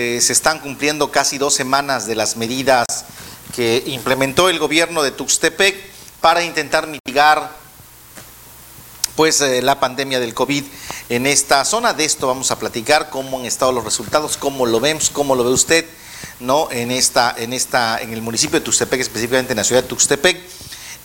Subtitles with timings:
[0.00, 2.86] eh, se están cumpliendo casi dos semanas de las medidas
[3.54, 5.76] que implementó el gobierno de Tuxtepec
[6.22, 7.50] para intentar mitigar
[9.14, 10.64] pues eh, la pandemia del COVID
[11.10, 11.92] en esta zona.
[11.92, 15.44] De esto vamos a platicar, cómo han estado los resultados, cómo lo vemos, cómo lo
[15.44, 15.84] ve usted,
[16.38, 16.70] ¿no?
[16.70, 20.40] En esta, en esta, en el municipio de Tuxtepec, específicamente en la ciudad de Tuxtepec.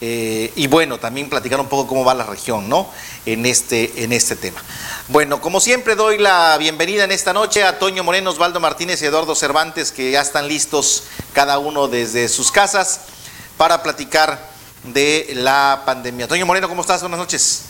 [0.02, 2.90] Eh, y bueno, también platicar un poco cómo va la región, ¿no?
[3.26, 4.62] En este, en este tema.
[5.08, 9.06] Bueno, como siempre doy la bienvenida en esta noche a Toño Moreno, Osvaldo Martínez y
[9.06, 11.04] Eduardo Cervantes, que ya están listos
[11.34, 13.02] cada uno desde sus casas
[13.58, 14.50] para platicar
[14.84, 16.28] de la pandemia.
[16.28, 17.02] Toño Moreno, ¿cómo estás?
[17.02, 17.66] Buenas noches.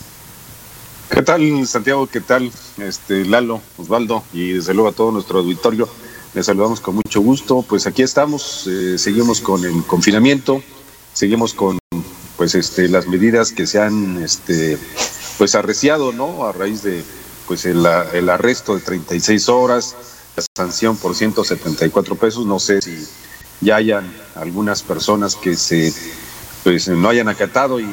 [1.10, 2.08] ¿Qué tal, Santiago?
[2.08, 5.88] ¿Qué tal, este Lalo, Osvaldo y desde luego a todo nuestro auditorio?
[6.34, 7.62] Les saludamos con mucho gusto.
[7.62, 10.62] Pues aquí estamos, eh, seguimos con el confinamiento,
[11.14, 11.78] seguimos con
[12.46, 14.78] pues este las medidas que se han este
[15.40, 16.46] pues arreciado, ¿no?
[16.46, 17.04] A raíz de
[17.48, 17.84] pues el,
[18.14, 19.96] el arresto de 36 horas,
[20.36, 23.04] la sanción por 174 pesos, no sé si
[23.62, 25.92] ya hayan algunas personas que se
[26.64, 27.88] pues no hayan acatado y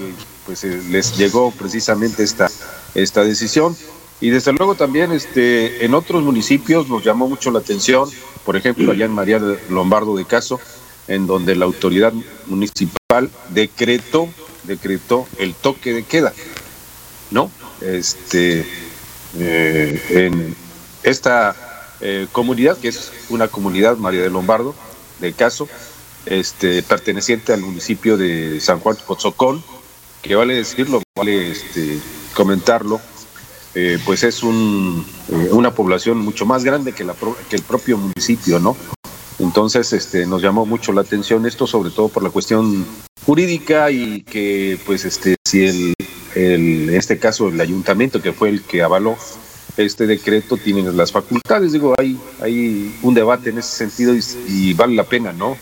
[0.45, 2.51] pues eh, les llegó precisamente esta
[2.95, 3.75] esta decisión
[4.21, 8.07] y desde luego también este en otros municipios nos llamó mucho la atención,
[8.45, 9.41] por ejemplo, allá en María
[9.71, 10.61] Lombardo de Caso,
[11.09, 12.13] en donde la autoridad
[12.49, 14.29] municipal decretó
[14.65, 16.33] decretó el toque de queda,
[17.31, 17.51] ¿no?
[17.81, 18.67] Este,
[19.39, 20.55] eh, en
[21.03, 21.57] esta
[22.01, 24.75] eh, comunidad, que es una comunidad, María de Lombardo,
[25.21, 25.69] de Caso,
[26.27, 29.63] este, perteneciente al municipio de San Juan Potzocón,
[30.21, 31.99] que vale decirlo, vale este,
[32.35, 33.01] comentarlo,
[33.75, 35.05] eh, pues es un,
[35.51, 37.15] una población mucho más grande que, la,
[37.49, 38.77] que el propio municipio, ¿no?
[39.39, 42.87] Entonces, este, nos llamó mucho la atención esto, sobre todo por la cuestión
[43.27, 45.95] jurídica y que, pues, este, si el,
[46.35, 49.17] en este caso el ayuntamiento, que fue el que avaló
[49.77, 51.73] este decreto, tiene las facultades.
[51.73, 54.15] Digo, hay, hay un debate en ese sentido
[54.49, 55.57] y, vale la pena, ¿no?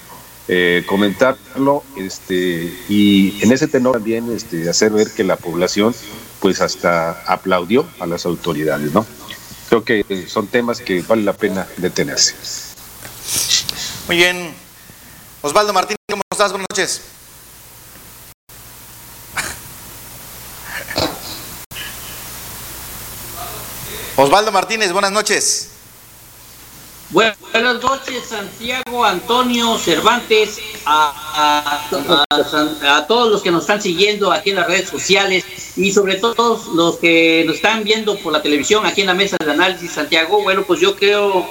[0.48, 5.94] Eh, comentarlo este, y en ese tenor también este, hacer ver que la población,
[6.40, 9.06] pues, hasta aplaudió a las autoridades, ¿no?
[9.68, 12.34] Creo que son temas que vale la pena detenerse.
[14.08, 14.52] Muy bien.
[15.42, 16.50] Osvaldo Martínez, ¿cómo estás?
[16.50, 17.19] Buenas noches.
[24.20, 25.70] Osvaldo Martínez, buenas noches.
[27.08, 27.38] Buenas
[27.82, 31.86] noches, Santiago, Antonio, Cervantes, a,
[33.08, 35.44] todos los que nos están siguiendo aquí en las redes sociales
[35.74, 39.38] y sobre todo los que nos están viendo por la televisión aquí en la mesa
[39.42, 40.42] de análisis, Santiago.
[40.42, 41.46] Bueno, pues yo creo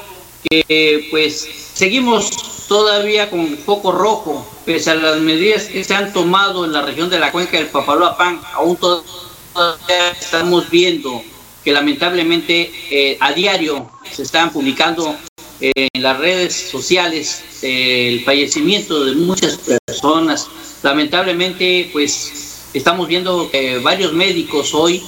[0.48, 6.66] que pues seguimos todavía con foco rojo, pese a las medidas que se han tomado
[6.66, 11.24] en la región de la cuenca del Papaloapan, aún todavía estamos viendo
[11.72, 15.16] lamentablemente eh, a diario se están publicando
[15.62, 20.48] en las redes sociales el fallecimiento de muchas personas.
[20.84, 25.04] Lamentablemente, pues estamos viendo que varios médicos hoy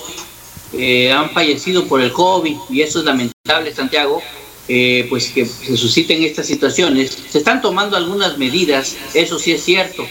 [0.73, 4.22] eh, han fallecido por el COVID y eso es lamentable, Santiago.
[4.67, 7.17] Eh, pues que se susciten estas situaciones.
[7.29, 10.07] Se están tomando algunas medidas, eso sí es cierto,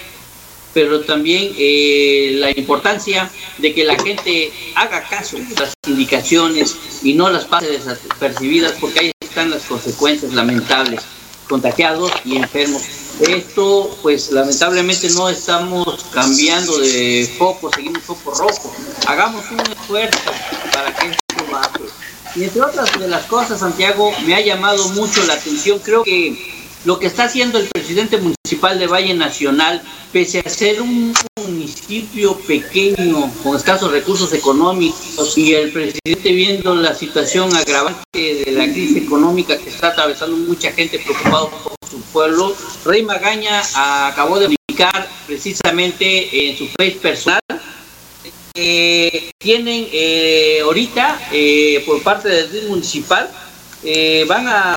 [0.73, 7.15] pero también eh, la importancia de que la gente haga caso de las indicaciones y
[7.15, 11.01] no las pase desapercibidas, porque ahí están las consecuencias lamentables,
[11.49, 12.83] contagiados y enfermos.
[13.21, 18.75] Esto, pues lamentablemente no estamos cambiando de foco, seguimos foco rojo.
[19.07, 20.19] Hagamos un esfuerzo
[20.73, 21.85] para que esto baje.
[22.37, 26.63] Y entre otras de las cosas, Santiago, me ha llamado mucho la atención, creo que
[26.85, 29.81] lo que está haciendo el presidente municipal de Valle Nacional,
[30.13, 36.95] pese a ser un municipio pequeño, con escasos recursos económicos, y el presidente viendo la
[36.95, 42.57] situación agravante de la crisis económica que está atravesando mucha gente preocupado por su pueblo,
[42.85, 43.63] Rey Magaña
[44.09, 47.41] acabó de publicar precisamente en su face personal
[48.55, 49.87] eh, tienen
[50.65, 53.31] ahorita eh, por parte del municipal
[53.83, 54.77] eh, van a,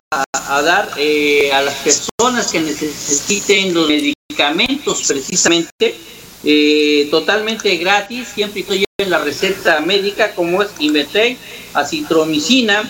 [0.61, 5.95] dar eh, a las personas que necesiten los medicamentos precisamente
[6.43, 11.37] eh, totalmente gratis siempre y cuando la receta médica como es Invetec,
[11.73, 12.89] acitromicina,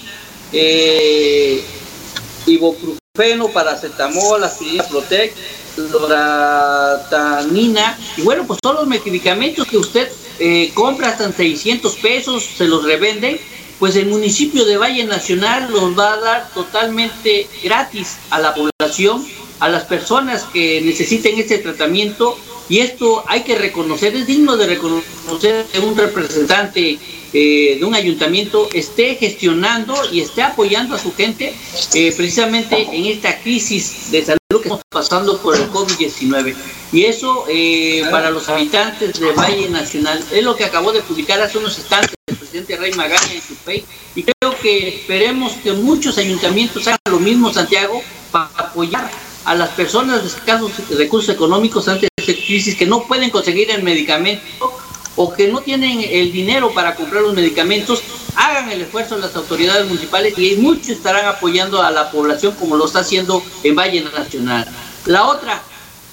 [2.45, 5.33] ibuprofeno, paracetamol, aspirina, Protec,
[5.77, 7.97] loratanina.
[8.17, 12.65] Y bueno pues todos los medicamentos que usted eh, compra hasta en 600 pesos, se
[12.65, 13.39] los revenden,
[13.79, 19.25] pues el municipio de Valle Nacional los va a dar totalmente gratis a la población,
[19.59, 22.37] a las personas que necesiten este tratamiento.
[22.69, 26.97] Y esto hay que reconocer, es digno de reconocer de un representante
[27.33, 31.51] eh, de un ayuntamiento esté gestionando y esté apoyando a su gente
[31.95, 36.55] eh, precisamente en esta crisis de salud que estamos pasando por el COVID-19.
[36.91, 41.41] Y eso eh, para los habitantes de Valle Nacional es lo que acabó de publicar
[41.41, 43.83] hace unos instantes el presidente Rey Magaña en su país.
[44.15, 48.01] Y creo que esperemos que muchos ayuntamientos hagan lo mismo, Santiago,
[48.31, 49.09] para apoyar
[49.45, 53.83] a las personas de escasos recursos económicos ante esta crisis que no pueden conseguir el
[53.83, 54.72] medicamento
[55.15, 58.01] o que no tienen el dinero para comprar los medicamentos,
[58.35, 62.85] hagan el esfuerzo las autoridades municipales y muchos estarán apoyando a la población como lo
[62.85, 64.67] está haciendo en Valle Nacional.
[65.05, 65.61] La otra,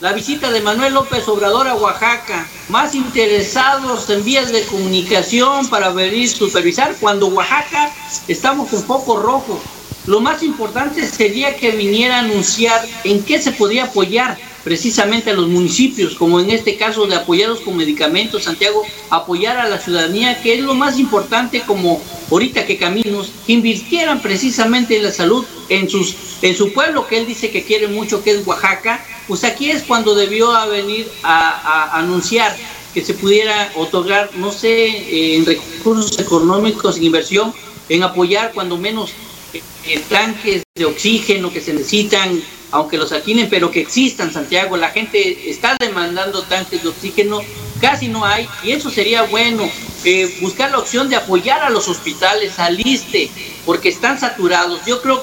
[0.00, 5.90] la visita de Manuel López Obrador a Oaxaca, más interesados en vías de comunicación para
[5.90, 7.92] venir supervisar, cuando Oaxaca
[8.28, 9.60] estamos un poco rojo.
[10.06, 15.34] Lo más importante sería que viniera a anunciar en qué se podía apoyar precisamente a
[15.34, 20.40] los municipios, como en este caso de apoyarlos con medicamentos, Santiago, apoyar a la ciudadanía,
[20.42, 25.44] que es lo más importante como ahorita que caminos, que invirtieran precisamente en la salud
[25.68, 29.44] en, sus, en su pueblo, que él dice que quiere mucho, que es Oaxaca, pues
[29.44, 32.56] aquí es cuando debió venir a, anunciar
[32.92, 37.54] que se pudiera otorgar, no sé, en recursos económicos, en inversión,
[37.88, 39.10] en apoyar cuando menos
[39.52, 44.76] eh, tanques de oxígeno que se necesitan, aunque los alquilen, pero que existan, Santiago.
[44.76, 47.40] La gente está demandando tanques de oxígeno,
[47.80, 49.68] casi no hay, y eso sería bueno.
[50.04, 53.30] Eh, buscar la opción de apoyar a los hospitales, al ISTE,
[53.66, 54.80] porque están saturados.
[54.86, 55.22] Yo creo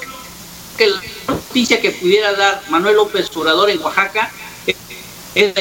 [0.77, 4.31] que la noticia que pudiera dar Manuel López Obrador en Oaxaca
[5.33, 5.53] es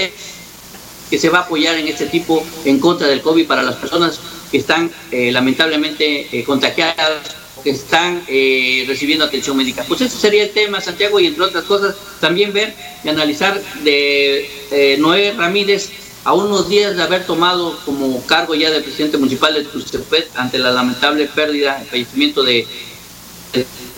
[1.10, 4.20] que se va a apoyar en este tipo en contra del COVID para las personas
[4.50, 9.84] que están eh, lamentablemente eh, contagiadas que están eh, recibiendo atención médica.
[9.88, 14.48] Pues eso sería el tema, Santiago, y entre otras cosas, también ver y analizar de
[14.70, 15.90] eh, Noé Ramírez
[16.24, 20.58] a unos días de haber tomado como cargo ya de presidente municipal de Tuxtepec ante
[20.58, 22.66] la lamentable pérdida, el fallecimiento de,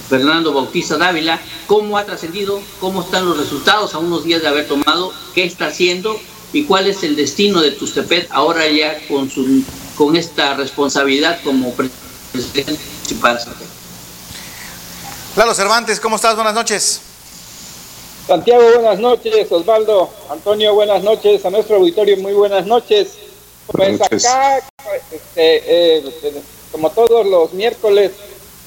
[0.08, 4.66] Fernando Bautista Dávila, cómo ha trascendido, cómo están los resultados a unos días de haber
[4.66, 6.19] tomado, qué está haciendo
[6.52, 9.62] y cuál es el destino de Tuxtepec ahora ya con, su,
[9.96, 12.78] con esta responsabilidad como presidente
[15.37, 16.34] Lalo Cervantes, ¿cómo estás?
[16.34, 17.00] Buenas noches.
[18.26, 19.50] Santiago, buenas noches.
[19.50, 21.44] Osvaldo, Antonio, buenas noches.
[21.46, 23.14] A nuestro auditorio, muy buenas noches.
[23.66, 24.58] Pues acá,
[25.12, 28.12] este, eh, como todos los miércoles,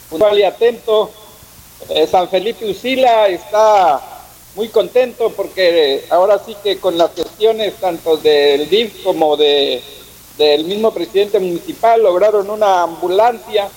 [0.09, 1.11] puntual y atento,
[1.89, 4.01] eh, San Felipe Usila está
[4.55, 9.81] muy contento porque ahora sí que con las gestiones tanto del DIF como de,
[10.38, 13.69] del mismo presidente municipal lograron una ambulancia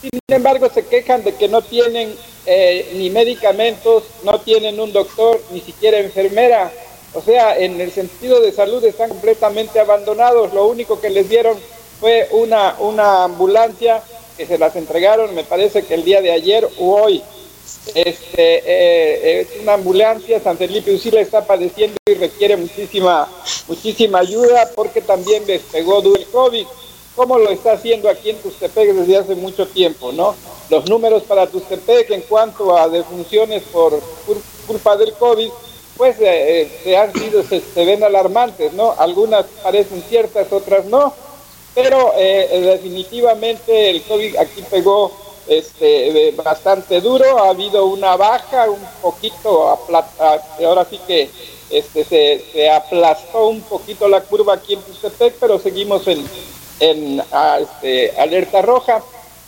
[0.00, 2.14] sin embargo, se quejan de que no tienen
[2.46, 6.72] eh, ni medicamentos, no tienen un doctor, ni siquiera enfermera.
[7.14, 10.52] O sea, en el sentido de salud están completamente abandonados.
[10.54, 11.58] Lo único que les dieron
[11.98, 14.02] fue una, una ambulancia
[14.36, 17.22] que se las entregaron, me parece que el día de ayer o hoy.
[17.94, 23.28] Este, eh, es una ambulancia, San Felipe Usila está padeciendo y requiere muchísima,
[23.66, 26.66] muchísima ayuda porque también les pegó el COVID
[27.18, 30.36] como lo está haciendo aquí en Tustepec desde hace mucho tiempo, ¿no?
[30.70, 34.00] Los números para Tustepec en cuanto a defunciones por
[34.68, 35.50] culpa del COVID,
[35.96, 38.94] pues eh, eh, se han sido, se, ven alarmantes, ¿no?
[38.96, 41.12] Algunas parecen ciertas, otras no,
[41.74, 45.10] pero eh, definitivamente el COVID aquí pegó
[45.48, 49.76] este, bastante duro, ha habido una baja, un poquito,
[50.64, 51.28] ahora sí que
[51.68, 56.24] este, se, se aplastó un poquito la curva aquí en Tustepec, pero seguimos en
[56.80, 57.22] en
[57.60, 59.02] este, alerta roja.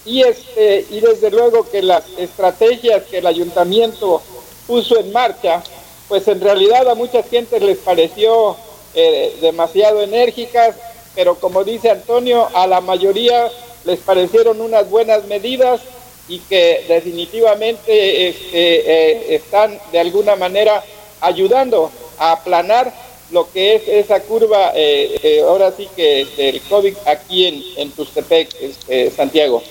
[0.04, 4.22] Y este y desde luego que las estrategias que el ayuntamiento
[4.66, 5.62] puso en marcha
[6.08, 8.56] pues en realidad a mucha gente les pareció
[8.94, 10.74] eh, demasiado enérgicas
[11.14, 13.50] pero como dice Antonio a la mayoría
[13.84, 15.82] les parecieron unas buenas medidas
[16.28, 20.82] y que definitivamente este, eh, están de alguna manera
[21.20, 22.92] ayudando a aplanar
[23.30, 27.90] lo que es esa curva, eh, eh, ahora sí que del COVID aquí en, en
[27.92, 29.62] Tustepec, este, Santiago.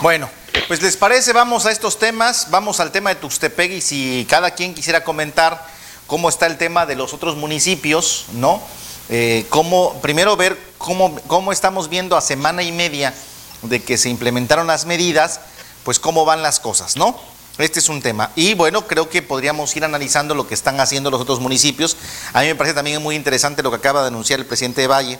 [0.00, 0.28] Bueno,
[0.68, 4.52] pues les parece, vamos a estos temas, vamos al tema de Tuxtepec y si cada
[4.52, 5.66] quien quisiera comentar
[6.06, 8.62] cómo está el tema de los otros municipios, ¿no?
[9.10, 13.14] Eh, cómo, primero ver cómo, cómo estamos viendo a semana y media
[13.62, 15.40] de que se implementaron las medidas,
[15.84, 17.18] pues cómo van las cosas, ¿no?
[17.56, 18.32] Este es un tema.
[18.34, 21.96] Y bueno, creo que podríamos ir analizando lo que están haciendo los otros municipios.
[22.32, 24.88] A mí me parece también muy interesante lo que acaba de anunciar el presidente de
[24.88, 25.18] Valle,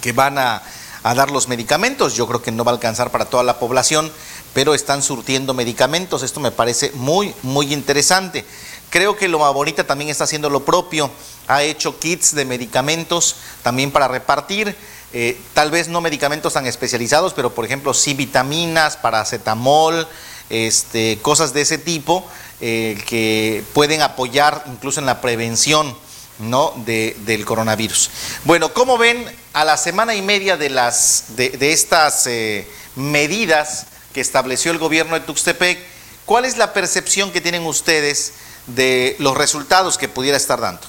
[0.00, 0.62] que van a,
[1.04, 2.16] dar los medicamentos.
[2.16, 4.10] Yo creo que no va a alcanzar para toda la población,
[4.52, 6.24] pero están surtiendo medicamentos.
[6.24, 8.44] Esto me parece muy, muy interesante.
[8.90, 11.08] Creo que Loma Bonita también está haciendo lo propio.
[11.46, 14.74] Ha hecho kits de medicamentos también para repartir.
[15.12, 20.08] eh, tal vez no medicamentos tan especializados, pero por ejemplo sí vitaminas, paracetamol,
[20.50, 22.26] este, cosas de ese tipo
[22.60, 25.96] eh, que pueden apoyar incluso en la prevención
[26.38, 26.72] ¿no?
[26.84, 28.10] del coronavirus.
[28.44, 34.20] Bueno, ¿cómo ven a la semana y media de, las, de, estas eh, medidas que
[34.20, 35.78] estableció el gobierno de Tuxtepec?
[36.24, 38.32] ¿Cuál es la percepción que tienen ustedes
[38.66, 40.82] de los resultados que pudiera estar dando?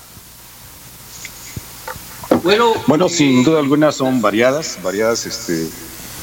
[2.44, 5.68] Bueno, bueno sin duda alguna son variadas, variadas, este,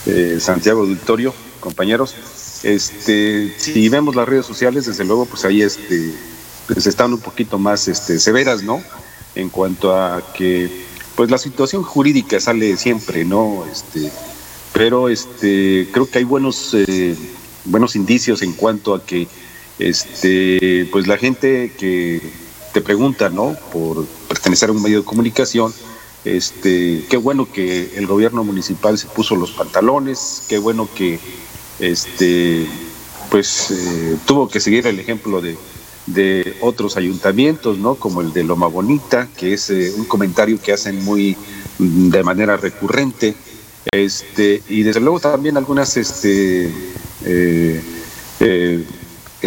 [0.06, 2.14] eh, Santiago Victorio, compañeros.
[2.64, 6.14] Este, si vemos las redes sociales, desde luego, pues ahí este,
[6.66, 8.82] pues están un poquito más este, severas, ¿no?
[9.34, 10.70] En cuanto a que,
[11.14, 13.66] pues la situación jurídica sale siempre, ¿no?
[13.70, 14.10] Este,
[14.72, 17.14] pero este, creo que hay buenos, eh,
[17.66, 19.28] buenos indicios en cuanto a que,
[19.78, 22.22] este, pues la gente que
[22.72, 23.56] te pregunta, ¿no?
[23.74, 25.70] Por pertenecer a un medio de comunicación,
[26.24, 31.20] este, qué bueno que el gobierno municipal se puso los pantalones, qué bueno que
[31.78, 32.66] este,
[33.30, 35.56] pues eh, tuvo que seguir el ejemplo de,
[36.60, 37.94] otros ayuntamientos, ¿no?
[37.94, 41.36] Como el de Loma Bonita, que es eh, un comentario que hacen muy
[41.78, 43.34] de manera recurrente,
[43.90, 46.70] este, y desde luego también algunas este,
[47.24, 48.84] eh,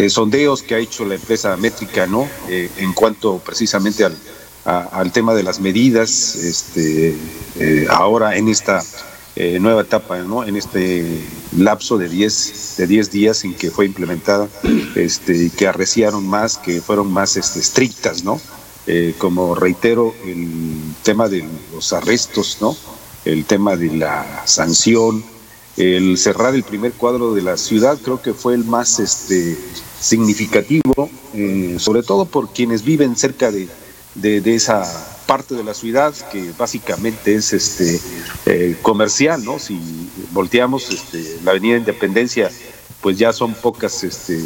[0.08, 2.28] sondeos que ha hecho la empresa métrica, ¿no?
[2.48, 4.16] en cuanto precisamente al,
[4.64, 7.16] al tema de las medidas, este,
[7.88, 8.82] ahora en esta
[9.40, 10.42] eh, nueva etapa, ¿no?
[10.42, 11.22] En este
[11.56, 14.48] lapso de 10 de diez días en que fue implementada,
[14.96, 18.40] este, que arreciaron más, que fueron más este, estrictas, ¿no?
[18.88, 22.76] Eh, como reitero, el tema de los arrestos, ¿no?
[23.24, 25.22] El tema de la sanción,
[25.76, 29.56] el cerrar el primer cuadro de la ciudad, creo que fue el más este,
[30.00, 33.68] significativo, eh, sobre todo por quienes viven cerca de,
[34.16, 34.82] de esa
[35.28, 38.00] parte de la ciudad que básicamente es este
[38.46, 39.58] eh, comercial, ¿no?
[39.58, 39.78] Si
[40.32, 42.50] volteamos este, la Avenida Independencia,
[43.02, 44.38] pues ya son pocas este,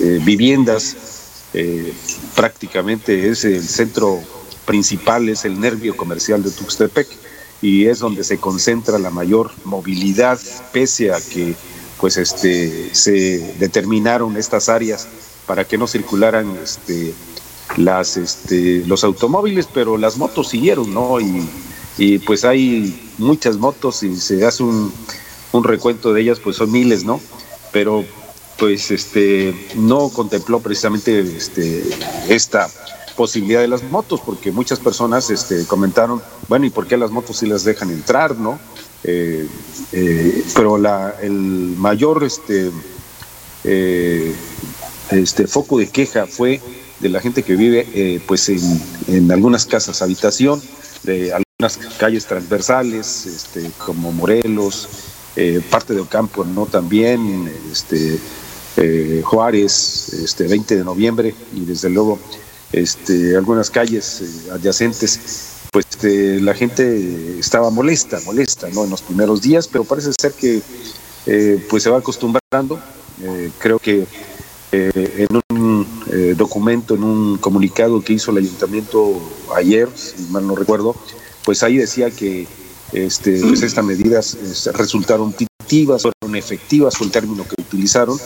[0.00, 0.96] eh, viviendas,
[1.54, 1.94] eh,
[2.34, 4.20] prácticamente es el centro
[4.66, 7.06] principal, es el nervio comercial de Tuxtepec
[7.62, 10.38] y es donde se concentra la mayor movilidad,
[10.72, 11.54] pese a que
[12.00, 15.06] pues este se determinaron estas áreas
[15.46, 17.14] para que no circularan este
[17.76, 21.20] las, este, los automóviles, pero las motos siguieron, ¿no?
[21.20, 21.48] Y,
[21.98, 24.92] y pues hay muchas motos y se hace un,
[25.52, 27.20] un, recuento de ellas, pues son miles, ¿no?
[27.72, 28.04] Pero
[28.58, 31.84] pues este no contempló precisamente este,
[32.28, 32.68] esta
[33.16, 37.38] posibilidad de las motos, porque muchas personas este, comentaron, bueno, ¿y por qué las motos
[37.38, 38.58] sí las dejan entrar, no?
[39.04, 39.46] Eh,
[39.92, 42.70] eh, pero la, el mayor este,
[43.64, 44.34] eh,
[45.10, 46.60] este foco de queja fue
[47.00, 50.60] de la gente que vive eh, pues en, algunas casas habitación,
[51.04, 54.88] de algunas calles transversales, este, como Morelos,
[55.36, 58.18] eh, parte del campo no también, este,
[58.76, 62.18] eh, Juárez, este, 20 de noviembre y desde luego
[62.72, 65.20] este, algunas calles adyacentes,
[65.70, 68.84] pues este, la gente estaba molesta, molesta ¿no?
[68.84, 70.60] en los primeros días, pero parece ser que
[71.68, 72.80] pues se va acostumbrando.
[73.58, 74.06] creo que
[74.72, 75.67] en un
[76.10, 79.20] eh, documento, en un comunicado que hizo el ayuntamiento
[79.56, 80.94] ayer, si mal no recuerdo,
[81.44, 82.46] pues ahí decía que
[82.92, 88.18] este, pues estas medidas este, resultaron positivas, fueron efectivas, fue el término que utilizaron,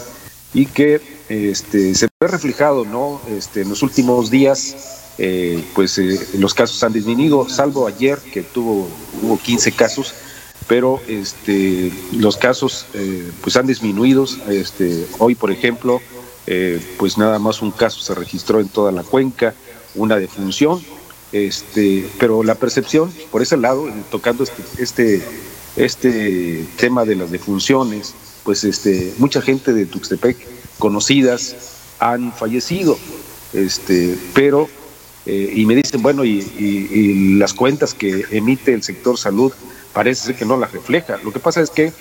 [0.54, 3.20] y que este, se ve reflejado ¿no?
[3.36, 8.42] este, en los últimos días, eh, pues eh, los casos han disminuido, salvo ayer que
[8.42, 8.88] tuvo,
[9.22, 10.14] hubo 15 casos,
[10.68, 12.86] pero este, los casos
[13.42, 14.24] pues han disminuido.
[14.48, 16.00] Este, hoy, por ejemplo,
[16.46, 19.54] eh, pues nada más un caso se registró en toda la cuenca,
[19.94, 20.82] una defunción,
[21.32, 25.22] este, pero la percepción, por ese lado, eh, tocando este, este,
[25.76, 30.36] este tema de las defunciones, pues este, mucha gente de Tuxtepec,
[30.78, 31.56] conocidas,
[32.00, 32.98] han fallecido,
[33.52, 34.68] este, pero,
[35.26, 39.52] eh, y me dicen, bueno, y, y, las cuentas que emite el sector salud
[39.92, 41.18] parece ser que no las refleja.
[41.22, 41.92] Lo que pasa es que,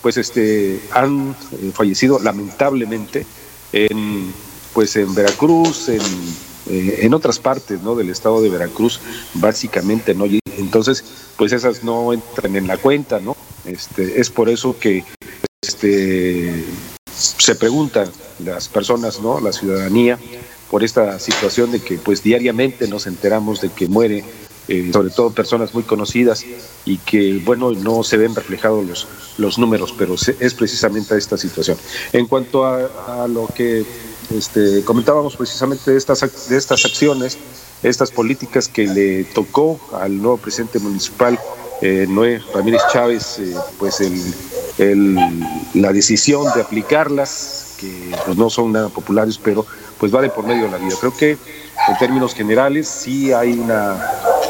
[0.00, 1.34] pues, este, han
[1.74, 3.26] fallecido lamentablemente
[3.72, 4.32] en,
[4.74, 6.02] pues en Veracruz, en,
[6.70, 7.94] eh, en otras partes ¿no?
[7.94, 9.00] del estado de Veracruz,
[9.34, 10.26] básicamente, ¿no?
[10.56, 11.04] entonces,
[11.36, 13.36] pues esas no entran en la cuenta, ¿no?
[13.64, 15.04] Este, es por eso que
[15.62, 16.64] este,
[17.12, 18.10] se preguntan
[18.44, 19.40] las personas, ¿no?
[19.40, 20.18] La ciudadanía,
[20.70, 24.24] por esta situación de que pues diariamente nos enteramos de que muere
[24.68, 26.44] eh, sobre todo personas muy conocidas
[26.84, 29.08] y que, bueno, no se ven reflejados los,
[29.38, 31.78] los números, pero es precisamente esta situación.
[32.12, 33.84] En cuanto a, lo que
[34.30, 37.38] este, comentábamos precisamente de estas, de estas acciones,
[37.82, 41.38] estas políticas que le tocó al nuevo presidente municipal
[41.80, 44.02] eh, Noé Ramírez Chávez, eh, pues
[45.74, 49.64] la decisión de aplicarlas, que pues no son nada populares, pero
[49.98, 50.94] pues vale por medio de la vida.
[51.00, 53.96] Creo que en términos generales sí hay una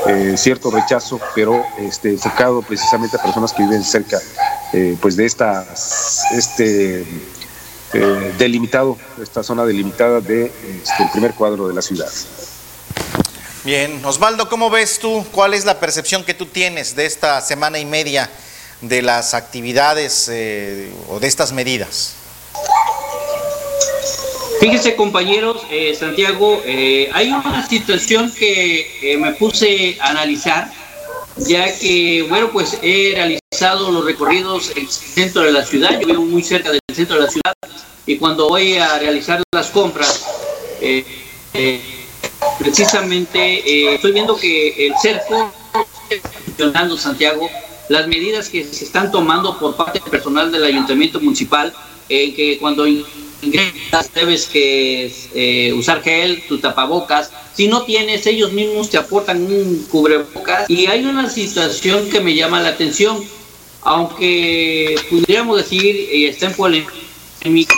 [0.07, 4.19] eh, cierto rechazo, pero este, enfocado precisamente a personas que viven cerca
[5.00, 5.67] pues de esta
[6.37, 7.07] este
[8.38, 12.11] delimitado, esta zona delimitada de este, primer cuadro de la ciudad.
[13.64, 15.26] Bien, Osvaldo, ¿cómo ves tú?
[15.33, 18.31] ¿Cuál es la percepción que tú tienes de esta semana y media
[18.81, 22.14] de las actividades eh, o de estas medidas?
[24.61, 30.73] Fíjese compañeros, eh, Santiago, eh, hay una situación que me puse a analizar,
[31.37, 36.07] ya que, bueno, pues he realizado los recorridos en el centro de la ciudad, yo
[36.07, 37.55] vivo muy cerca del centro de la ciudad,
[38.07, 40.25] y cuando voy a realizar las compras,
[40.81, 41.81] eh,
[42.59, 45.53] precisamente eh, estoy viendo que el cerco
[46.99, 47.49] Santiago
[47.88, 51.73] las medidas que se están tomando por parte del personal del ayuntamiento municipal
[52.09, 57.31] en que cuando ingresas debes que eh, usar gel, tu tapabocas.
[57.55, 60.69] Si no tienes, ellos mismos te aportan un cubrebocas.
[60.69, 63.23] Y hay una situación que me llama la atención,
[63.83, 67.75] aunque pudiéramos decir, y está en polémica,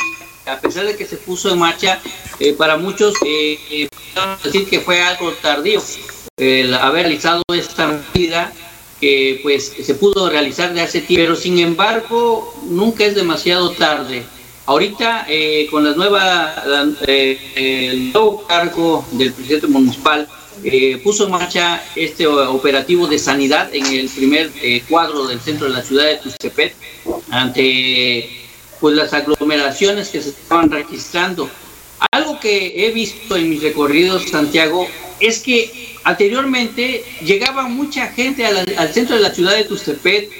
[0.47, 2.01] a pesar de que se puso en marcha,
[2.39, 3.89] eh, para muchos eh, eh
[4.43, 5.81] decir que fue algo tardío
[6.37, 8.53] el haber realizado esta medida
[9.01, 14.23] que pues se pudo realizar de hace tiempo, pero sin embargo nunca es demasiado tarde.
[14.67, 16.63] Ahorita eh, con la nueva,
[17.07, 20.29] el nuevo cargo del presidente municipal
[21.03, 24.51] puso en marcha este operativo de sanidad en el primer
[24.89, 26.75] cuadro del centro de la ciudad de Tuxtepec
[27.31, 28.29] ante
[28.81, 31.49] pues las aglomeraciones que se estaban registrando.
[32.13, 34.87] Algo que he visto en mis recorridos, Santiago,
[35.21, 40.31] es que anteriormente llegaba mucha gente al, centro de la ciudad de Tustepet,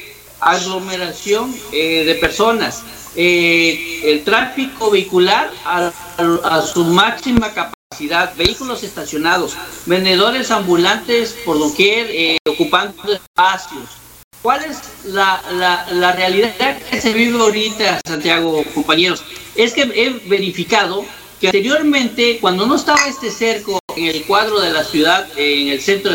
[0.41, 2.83] aglomeración eh, de personas,
[3.17, 5.93] eh, el tráfico vehicular a,
[6.63, 14.01] su máxima capacidad, vehículos estacionados, vendedores ambulantes por doquier, eh, ocupando espacios,
[14.43, 15.43] ¿Cuál es la,
[15.93, 19.23] la, realidad que se vive ahorita, Santiago, compañeros?
[19.55, 21.05] Es que he verificado
[21.41, 25.81] que anteriormente, cuando no estaba este cerco en el cuadro de la ciudad, en el
[25.81, 26.13] centro,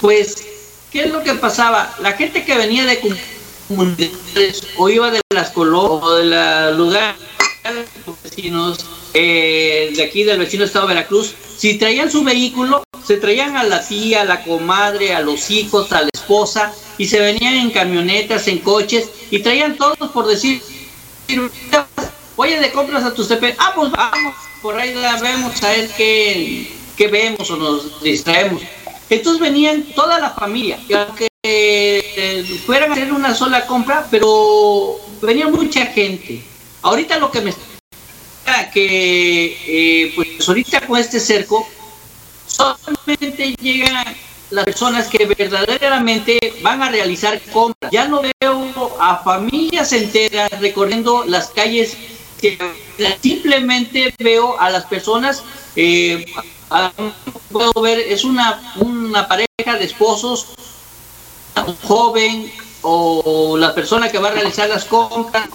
[0.00, 0.44] pues,
[0.92, 1.94] ¿qué es lo que pasaba?
[2.00, 3.00] La gente que venía de
[3.68, 7.16] comunidades o iba de las colonias o de los lugares
[8.22, 8.78] vecinos
[9.14, 13.64] eh, de aquí del vecino estado de Veracruz, si traían su vehículo, se traían a
[13.64, 17.70] la tía, a la comadre, a los hijos, a la esposa, y se venían en
[17.70, 20.60] camionetas, en coches, y traían todos por decir,
[22.36, 25.90] oye, de compras a tu CP, ah, pues vamos, por ahí la vemos a ver
[25.96, 28.62] qué, qué vemos o nos distraemos.
[29.08, 34.98] Entonces venían toda la familia, y aunque eh, fueran a hacer una sola compra, pero
[35.22, 36.42] venía mucha gente.
[36.82, 37.52] Ahorita lo que me
[38.72, 41.66] que eh, pues ahorita con este cerco
[42.46, 44.16] solamente llegan
[44.50, 47.90] las personas que verdaderamente van a realizar compras.
[47.90, 51.96] Ya no veo a familias enteras recorriendo las calles,
[53.20, 55.42] simplemente veo a las personas,
[55.74, 56.24] eh,
[57.50, 60.48] puedo ver, es una, una pareja de esposos,
[61.66, 65.48] un joven o la persona que va a realizar las compras,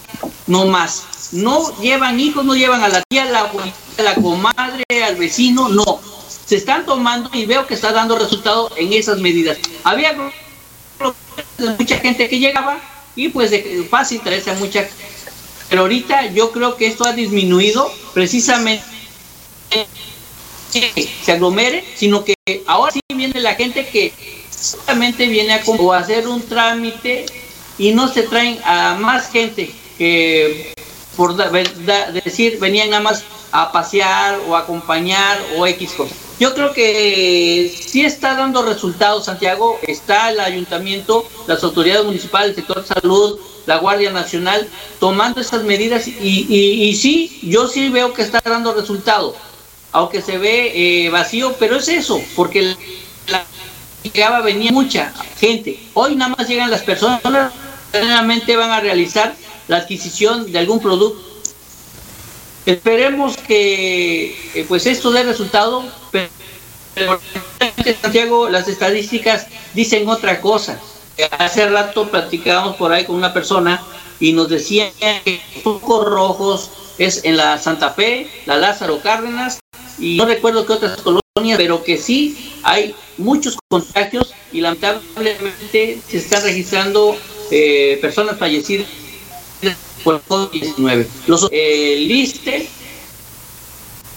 [0.48, 1.32] no más.
[1.32, 3.52] No llevan hijos, no llevan a la tía, a la
[3.98, 6.02] a la comadre, al vecino, no
[6.52, 9.58] se están tomando y veo que está dando resultado en esas medidas.
[9.86, 10.14] Había
[11.80, 12.78] mucha gente que llegaba
[13.16, 14.86] y pues de fácil traerse a mucha
[15.72, 18.84] pero ahorita yo creo que esto ha disminuido precisamente
[20.74, 22.34] que se aglomere, sino que
[22.68, 24.12] ahora sí viene la gente que
[24.50, 25.64] solamente viene a,
[25.98, 27.26] hacer un trámite
[27.78, 30.74] y no se traen a más gente que
[31.16, 36.18] por decir venían nada más a pasear o acompañar o X cosas.
[36.38, 39.80] Yo creo que sí está dando resultados, Santiago.
[39.84, 44.68] Está el ayuntamiento, las autoridades municipales, el sector de salud, la Guardia Nacional,
[45.00, 46.12] tomando esas medidas y,
[46.50, 49.36] y, sí, yo sí veo que está dando resultados,
[49.92, 52.76] aunque se ve eh, vacío, pero es eso, porque
[53.28, 53.44] la
[54.04, 55.80] llegaba, venía mucha gente.
[55.94, 57.22] Hoy nada más llegan las personas,
[57.94, 59.36] realmente van a realizar
[59.68, 61.32] la adquisición de algún producto
[62.66, 66.30] Esperemos que eh, pues esto dé resultado, pero
[68.02, 70.80] Santiago, las estadísticas dicen otra cosa.
[71.26, 73.82] Hace rato platicábamos por ahí con una persona
[74.20, 79.60] y nos decían que focos rojos es en la Santa Fe, la Lázaro Cárdenas
[80.00, 86.18] y no recuerdo qué otras colonias, pero que sí hay muchos contagios y lamentablemente se
[86.18, 87.16] están registrando
[87.50, 88.88] eh, personas fallecidas
[90.04, 91.06] por COVID-19.
[91.28, 92.68] Los eh, LISTE,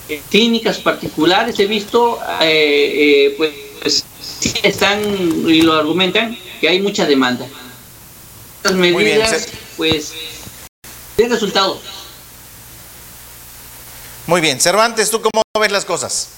[0.09, 5.01] eh, clínicas particulares, he visto, eh, pues, sí están
[5.47, 7.45] y lo argumentan que hay mucha demanda.
[8.63, 10.13] Las medidas, pues,
[11.15, 11.79] de resultado.
[14.25, 16.29] Muy bien, Cervantes, ¿tú cómo ves las cosas?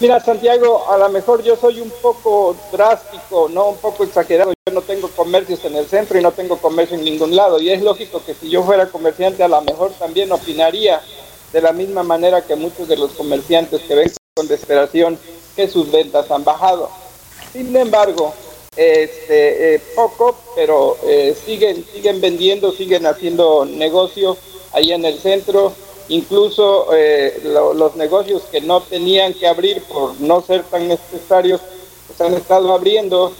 [0.00, 4.52] Mira, Santiago, a lo mejor yo soy un poco drástico, no un poco exagerado.
[4.68, 7.60] Yo no tengo comercios en el centro y no tengo comercio en ningún lado.
[7.60, 11.00] Y es lógico que si yo fuera comerciante, a lo mejor también opinaría
[11.52, 15.16] de la misma manera que muchos de los comerciantes que ven con desesperación
[15.54, 17.05] que sus ventas han bajado.
[17.56, 18.34] Sin embargo,
[18.76, 24.36] este, eh, poco, pero eh, siguen, siguen vendiendo, siguen haciendo negocio
[24.74, 25.72] ahí en el centro.
[26.10, 31.62] Incluso eh, los negocios que no tenían que abrir por no ser tan necesarios,
[32.06, 33.32] pues han estado abriendo.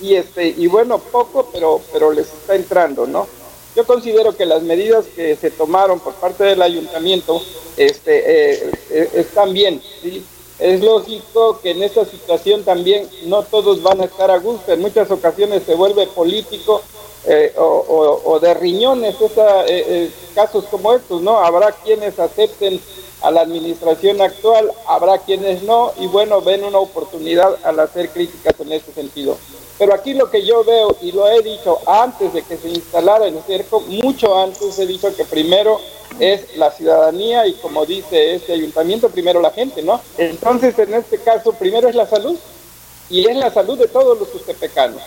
[0.00, 3.28] Y este y bueno poco pero pero les está entrando no
[3.76, 7.40] yo considero que las medidas que se tomaron por parte del ayuntamiento
[7.76, 8.72] este
[9.16, 10.24] están bien ¿sí?
[10.62, 14.80] Es lógico que en esta situación también no todos van a estar a gusto en
[14.80, 16.82] muchas ocasiones se vuelve político
[17.24, 21.38] eh, o, de riñones, eh, eh, casos como estos, ¿no?
[21.38, 22.80] Habrá quienes acepten
[23.20, 28.54] a la administración actual, habrá quienes no, y bueno, ven una oportunidad al hacer críticas
[28.58, 29.36] en ese sentido.
[29.78, 33.26] Pero aquí lo que yo veo, y lo he dicho antes de que se instalara
[33.26, 35.80] el cerco, mucho antes he dicho que primero
[36.18, 40.00] es la ciudadanía y como dice este ayuntamiento, primero la gente, ¿no?
[40.18, 42.38] Entonces, en este caso, primero es la salud,
[43.12, 45.02] y es la salud de todos los ustepecanos.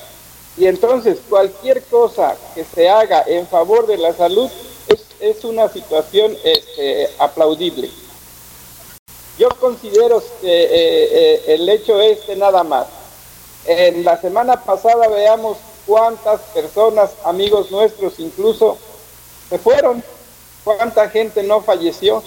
[0.58, 4.50] Y entonces cualquier cosa que se haga en favor de la salud
[5.20, 7.90] es, una situación este, aplaudible.
[9.40, 12.88] Yo considero que eh, eh, el hecho este nada más.
[13.66, 18.78] En la semana pasada veamos cuántas personas, amigos nuestros incluso,
[19.50, 20.04] se fueron,
[20.66, 22.22] cuánta gente no falleció.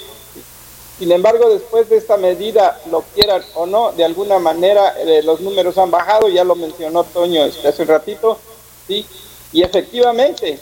[0.99, 5.41] Sin embargo, después de esta medida, lo quieran o no, de alguna manera eh, los
[5.41, 8.39] números han bajado, ya lo mencionó Toño este, hace un ratito,
[8.87, 9.07] ¿sí?
[9.53, 10.59] Y efectivamente,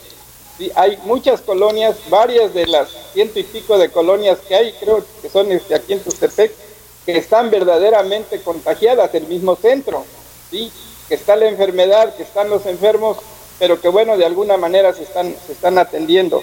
[0.59, 0.71] ¿sí?
[0.75, 5.31] hay muchas colonias, varias de las ciento y pico de colonias que hay, creo que
[5.31, 6.53] son este, aquí en Tustepec,
[7.07, 10.05] que están verdaderamente contagiadas, el mismo centro,
[10.51, 10.71] ¿sí?
[11.09, 13.17] Que está la enfermedad, que están los enfermos,
[13.59, 16.43] pero que bueno, de alguna manera se están, se están atendiendo.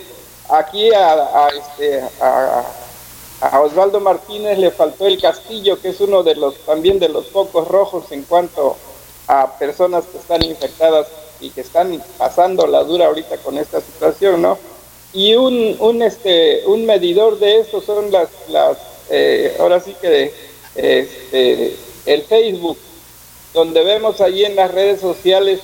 [0.53, 6.99] Aquí este, a Osvaldo Martínez le faltó el castillo, que es uno de los también
[6.99, 8.77] de los focos rojos en cuanto
[9.27, 11.07] a personas que están infectadas
[11.41, 14.59] y que están pasando la dura ahorita con esta situación, ¿no?
[15.11, 18.77] Y un, un este un medidor de eso son las las
[19.09, 20.31] eh, ahora sí que
[20.75, 22.77] este, el Facebook,
[23.55, 25.61] donde vemos ahí en las redes sociales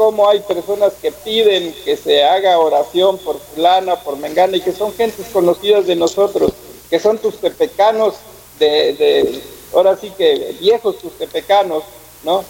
[0.00, 4.72] cómo hay personas que piden que se haga oración por fulana, por mengana y que
[4.72, 6.52] son gentes conocidas de nosotros
[6.88, 8.14] que son tus tepecanos
[8.58, 9.42] de, de,
[9.74, 11.84] ahora sí que viejos tus tepecanos,
[12.24, 12.42] ¿no?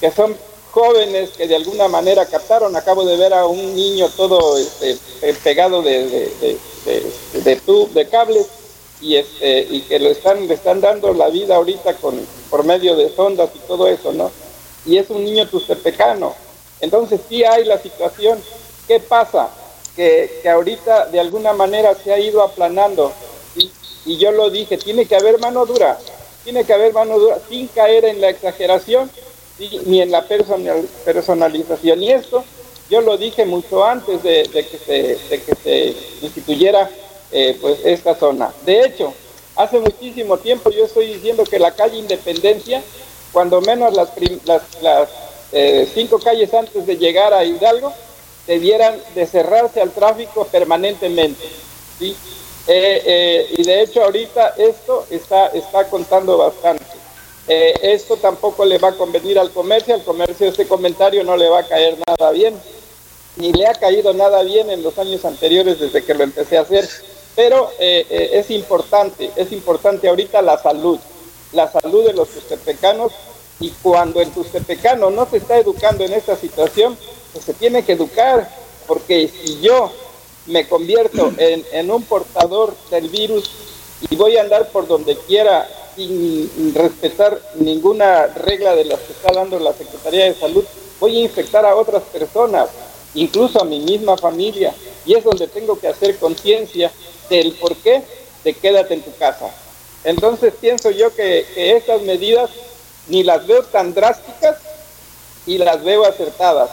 [0.00, 0.34] Que son
[0.70, 2.74] jóvenes que de alguna manera captaron.
[2.74, 4.96] Acabo de ver a un niño todo este,
[5.44, 8.46] pegado de, de, de, de cables
[9.02, 12.96] y este y que lo están le están dando la vida ahorita con por medio
[12.96, 14.30] de sondas y todo eso, ¿no?
[14.86, 16.43] Y es un niño tustepecano.
[16.80, 18.38] Entonces sí hay la situación.
[18.86, 19.48] ¿Qué pasa?
[19.96, 23.12] Que, que ahorita de alguna manera se ha ido aplanando
[24.06, 25.98] y yo lo dije, tiene que haber mano dura,
[26.42, 29.10] tiene que haber mano dura sin caer en la exageración
[29.86, 32.02] ni en la personalización.
[32.02, 32.44] Y esto
[32.90, 36.90] yo lo dije mucho antes de, que, se, que se instituyera
[37.32, 38.52] eh, pues esta zona.
[38.66, 39.14] De hecho,
[39.56, 42.82] hace muchísimo tiempo yo estoy diciendo que la calle Independencia,
[43.32, 44.10] cuando menos las,
[44.44, 45.08] las,
[45.56, 47.92] eh, cinco calles antes de llegar a Hidalgo,
[48.44, 51.44] debieran de cerrarse al tráfico permanentemente.
[52.00, 52.14] Eh,
[52.66, 56.84] eh, y de hecho ahorita esto está, está contando bastante.
[57.46, 61.60] Esto tampoco le va a convenir al comercio, al comercio este comentario no le va
[61.60, 62.54] a caer nada bien,
[63.36, 66.62] ni le ha caído nada bien en los años anteriores desde que lo empecé a
[66.62, 66.88] hacer,
[67.36, 70.98] pero es importante, es importante ahorita la salud,
[71.52, 73.12] la salud de los tustepecanos
[73.60, 76.96] y cuando el tustepecano no se está educando en esta situación,
[77.32, 78.48] pues se tiene que educar,
[78.86, 79.92] porque si yo
[80.46, 83.50] me convierto en, un portador del virus
[84.10, 89.32] y voy a andar por donde quiera sin respetar ninguna regla de las que está
[89.32, 90.64] dando la Secretaría de Salud,
[90.98, 92.68] voy a infectar a otras personas,
[93.14, 94.74] incluso a mi misma familia,
[95.06, 96.90] y es donde tengo que hacer conciencia
[97.30, 98.02] del por qué
[98.42, 99.50] de quédate en tu casa.
[100.04, 102.50] Entonces pienso yo que, estas medidas
[103.08, 104.56] ni las veo tan drásticas
[105.46, 106.70] y las veo acertadas.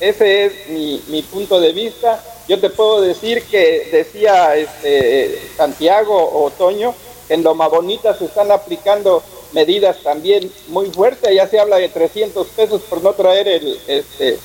[0.00, 2.22] Ese es mi, mi punto de vista.
[2.48, 6.94] Yo te puedo decir que decía este, Santiago o Otoño,
[7.28, 12.46] en Loma Bonita se están aplicando medidas también muy fuertes, ya se habla de 300
[12.48, 14.38] pesos por no traer el, este,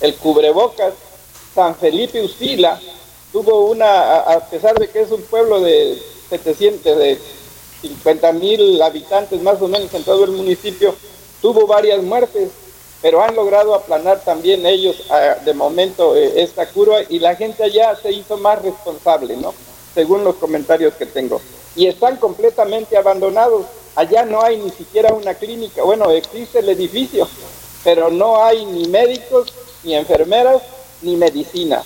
[0.00, 0.94] el cubrebocas.
[1.54, 2.80] San Felipe Usila
[3.32, 5.98] tuvo una, a pesar de que es un pueblo de
[6.30, 7.18] 700, de
[7.86, 10.94] 50 mil habitantes más o menos en todo el municipio,
[11.40, 12.50] tuvo varias muertes,
[13.02, 17.62] pero han logrado aplanar también ellos ah, de momento eh, esta curva y la gente
[17.62, 19.54] allá se hizo más responsable, ¿no?
[19.94, 21.40] Según los comentarios que tengo.
[21.74, 23.66] Y están completamente abandonados.
[23.94, 25.82] Allá no hay ni siquiera una clínica.
[25.82, 27.28] Bueno, existe el edificio,
[27.84, 29.52] pero no hay ni médicos
[29.84, 30.62] ni enfermeras,
[31.02, 31.82] ni medicina.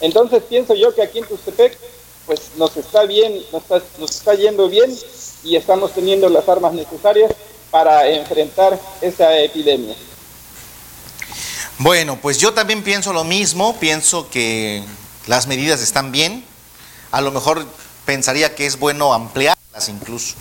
[0.00, 1.78] Entonces pienso yo que aquí en Tustepec,
[2.26, 4.90] pues nos está bien, nos está, nos está yendo bien
[5.44, 7.32] y estamos teniendo las armas necesarias
[7.70, 9.94] para enfrentar esa epidemia.
[11.78, 14.84] Bueno, pues yo también pienso lo mismo, pienso que
[15.26, 16.44] las medidas están bien,
[17.10, 17.66] a lo mejor
[18.04, 20.34] pensaría que es bueno ampliarlas incluso,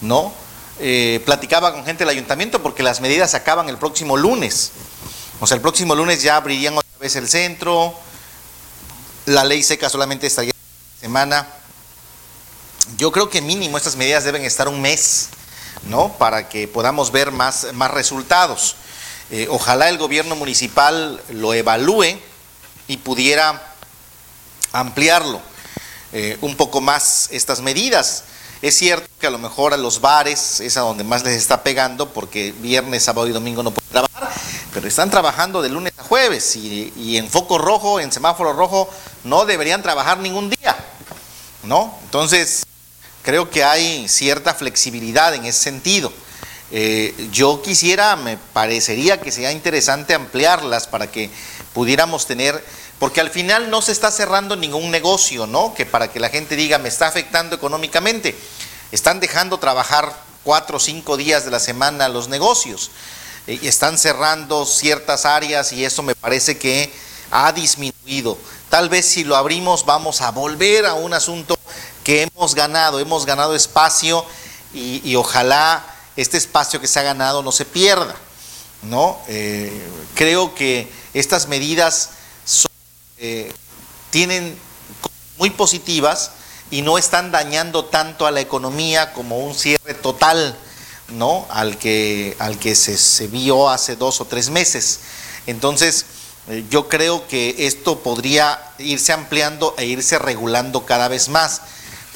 [0.00, 0.32] ¿no?
[0.78, 4.72] Eh, platicaba con gente del ayuntamiento porque las medidas acaban el próximo lunes.
[5.40, 7.94] O sea, el próximo lunes ya abrirían otra vez el centro,
[9.24, 10.52] la ley seca solamente estaría
[11.00, 11.48] semana.
[12.96, 15.28] Yo creo que mínimo estas medidas deben estar un mes,
[15.88, 16.12] ¿no?
[16.18, 18.76] Para que podamos ver más, más resultados.
[19.30, 22.18] Eh, ojalá el gobierno municipal lo evalúe
[22.86, 23.74] y pudiera
[24.72, 25.40] ampliarlo
[26.12, 28.24] eh, un poco más estas medidas.
[28.62, 31.62] Es cierto que a lo mejor a los bares es a donde más les está
[31.62, 34.30] pegando porque viernes, sábado y domingo no pueden trabajar,
[34.72, 38.88] pero están trabajando de lunes a jueves y, en foco rojo, en semáforo rojo,
[39.24, 40.76] no deberían trabajar ningún día,
[41.64, 41.98] ¿no?
[42.04, 42.64] Entonces,
[43.26, 46.12] creo que hay cierta flexibilidad en ese sentido.
[46.70, 51.28] Eh, yo quisiera, me parecería que sería interesante ampliarlas para que
[51.74, 52.64] pudiéramos tener
[53.00, 55.74] porque al final no se está cerrando ningún negocio, ¿no?
[55.74, 58.36] Que para que la gente diga, me está afectando económicamente.
[58.92, 62.92] Están dejando trabajar cuatro o cinco días de la semana los negocios.
[63.48, 66.92] Eh, y están cerrando ciertas áreas y eso me parece que
[67.32, 68.38] ha disminuido.
[68.70, 71.56] Tal vez si lo abrimos vamos a volver a un asunto
[72.06, 74.24] que hemos ganado, hemos ganado espacio
[74.72, 78.14] y, ojalá este espacio que se ha ganado no se pierda.
[78.82, 79.18] ¿no?
[79.26, 79.72] Eh,
[80.14, 82.10] creo que estas medidas
[83.18, 83.52] eh,
[84.10, 84.56] tienen
[85.36, 86.30] muy positivas
[86.70, 90.56] y no están dañando tanto a la economía como un cierre total,
[91.08, 91.44] ¿no?
[91.50, 95.00] Al que, al que se, vio hace dos o tres meses.
[95.48, 96.06] Entonces,
[96.48, 101.62] eh, yo creo que esto podría irse ampliando e irse regulando cada vez más.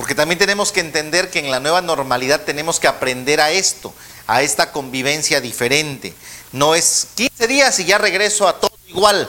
[0.01, 3.93] Porque también tenemos que entender que en la nueva normalidad tenemos que aprender a esto,
[4.27, 6.15] a esta convivencia diferente.
[6.53, 9.29] No es 15 días y ya regreso a todo igual.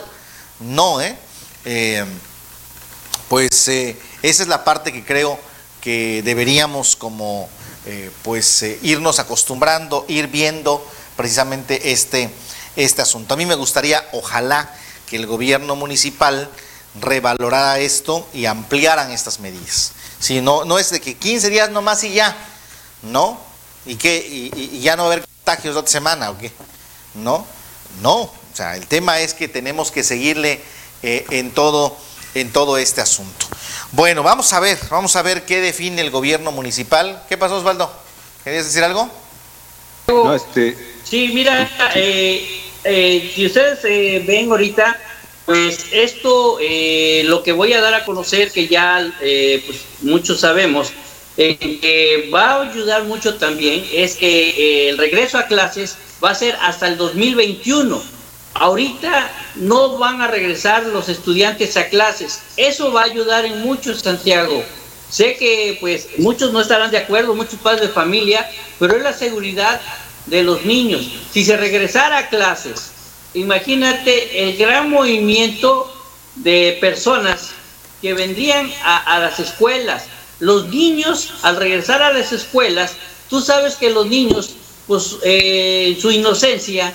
[0.61, 1.17] No, ¿eh?
[1.65, 2.05] Eh,
[3.27, 5.37] pues eh, esa es la parte que creo
[5.81, 7.49] que deberíamos como
[7.85, 12.29] eh, pues irnos acostumbrando, ir viendo precisamente este,
[12.77, 13.33] este asunto.
[13.33, 14.73] A mí me gustaría, ojalá,
[15.05, 16.49] que el gobierno municipal
[17.01, 19.91] revalorara esto y ampliaran estas medidas.
[20.21, 22.37] Si no, no es de que 15 días nomás y ya,
[23.01, 23.39] ¿no?
[23.87, 24.17] ¿Y, qué?
[24.17, 26.51] Y, ya no va a haber contagios otra semana o qué?
[27.15, 27.45] ¿No?
[28.03, 28.21] No.
[28.21, 30.61] O sea, el tema es que tenemos que seguirle
[31.01, 31.97] eh, en, todo,
[32.35, 33.47] en todo este asunto.
[33.93, 37.23] Bueno, vamos a ver, vamos a ver qué define el gobierno municipal.
[37.27, 37.91] ¿Qué pasó, Osvaldo?
[38.43, 39.09] ¿Querías decir algo?
[40.07, 40.77] No, este...
[41.03, 43.81] Sí, mira, eh, eh, si ustedes
[44.27, 44.99] ven ahorita,
[45.53, 46.57] pues esto,
[47.25, 50.91] lo que voy a dar a conocer, que ya pues, muchos sabemos,
[51.35, 56.55] que va a ayudar mucho también, es que el regreso a clases va a ser
[56.61, 58.21] hasta el 2021
[58.53, 62.41] Ahorita no van a regresar los estudiantes a clases.
[62.57, 64.63] Eso va a ayudar en mucho, Santiago.
[65.09, 69.13] Sé que pues muchos no estarán de acuerdo, muchos padres de familia, pero es la
[69.13, 69.79] seguridad
[70.25, 71.09] de los niños.
[71.31, 72.90] Si se regresara a clases,
[73.33, 75.91] imagínate el gran movimiento
[76.35, 77.51] de personas
[78.01, 80.05] que vendrían a, las escuelas.
[80.39, 82.95] Los niños, al regresar a las escuelas,
[83.29, 84.55] tú sabes que los niños,
[84.87, 86.93] pues eh, su inocencia,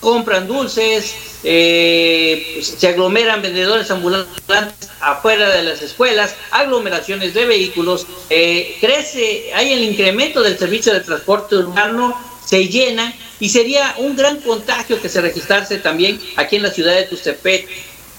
[0.00, 1.14] compran dulces,
[1.44, 9.72] eh, se aglomeran vendedores ambulantes afuera de las escuelas, aglomeraciones de vehículos, eh, crece, hay
[9.72, 15.08] el incremento del servicio de transporte urbano, se llena y sería un gran contagio que
[15.08, 17.68] se registrase también aquí en la ciudad de Tustepec.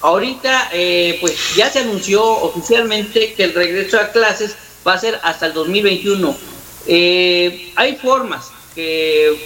[0.01, 4.55] Ahorita, eh, pues ya se anunció oficialmente que el regreso a clases
[4.85, 6.53] va a ser hasta el 2021
[6.85, 9.37] Eh, hay formas que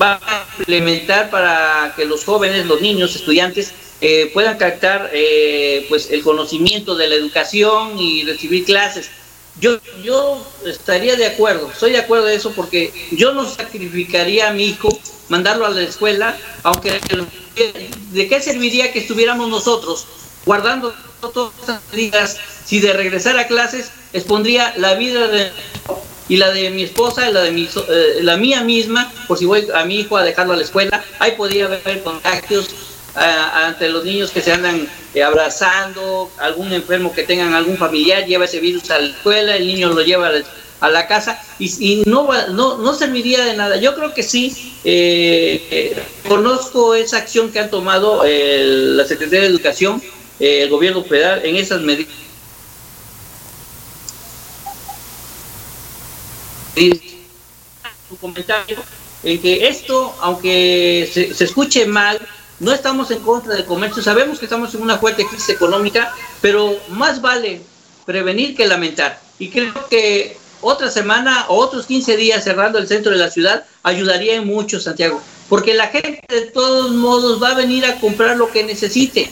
[0.00, 6.10] va a implementar para que los jóvenes, los niños, estudiantes eh, puedan captar eh, pues
[6.10, 9.10] el conocimiento de la educación y recibir clases.
[9.58, 14.52] Yo, yo estaría de acuerdo, estoy de acuerdo de eso porque yo no sacrificaría a
[14.52, 14.88] mi hijo
[15.28, 17.00] mandarlo a la escuela, aunque
[18.12, 20.06] ¿de qué serviría que estuviéramos nosotros
[20.44, 25.50] guardando todas estas medidas si de regresar a clases expondría la vida de
[26.28, 29.68] y la de mi esposa la de mi, eh, la mía misma, por si voy
[29.74, 32.68] a mi hijo a dejarlo a la escuela, ahí podría haber contagios
[33.16, 38.44] ante los niños que se andan eh, abrazando, algún enfermo que tengan algún familiar lleva
[38.44, 40.30] ese virus a la escuela, el niño lo lleva
[40.80, 43.76] a la, casa y, no, no, no serviría de nada.
[43.76, 45.96] Yo creo que sí, eh,
[46.28, 50.02] conozco esa acción que han tomado la Secretaría de Educación,
[50.38, 52.12] el gobierno federal en esas medidas
[58.08, 58.76] su comentario
[59.22, 62.20] en que esto, aunque se, escuche mal,
[62.60, 66.76] no estamos en contra del comercio, sabemos que estamos en una fuerte crisis económica, pero
[66.88, 67.62] más vale
[68.04, 69.20] prevenir que lamentar.
[69.38, 73.64] Y creo que otra semana o otros 15 días cerrando el centro de la ciudad
[73.82, 78.50] ayudaría mucho, Santiago, porque la gente de todos modos va a venir a comprar lo
[78.50, 79.30] que necesite.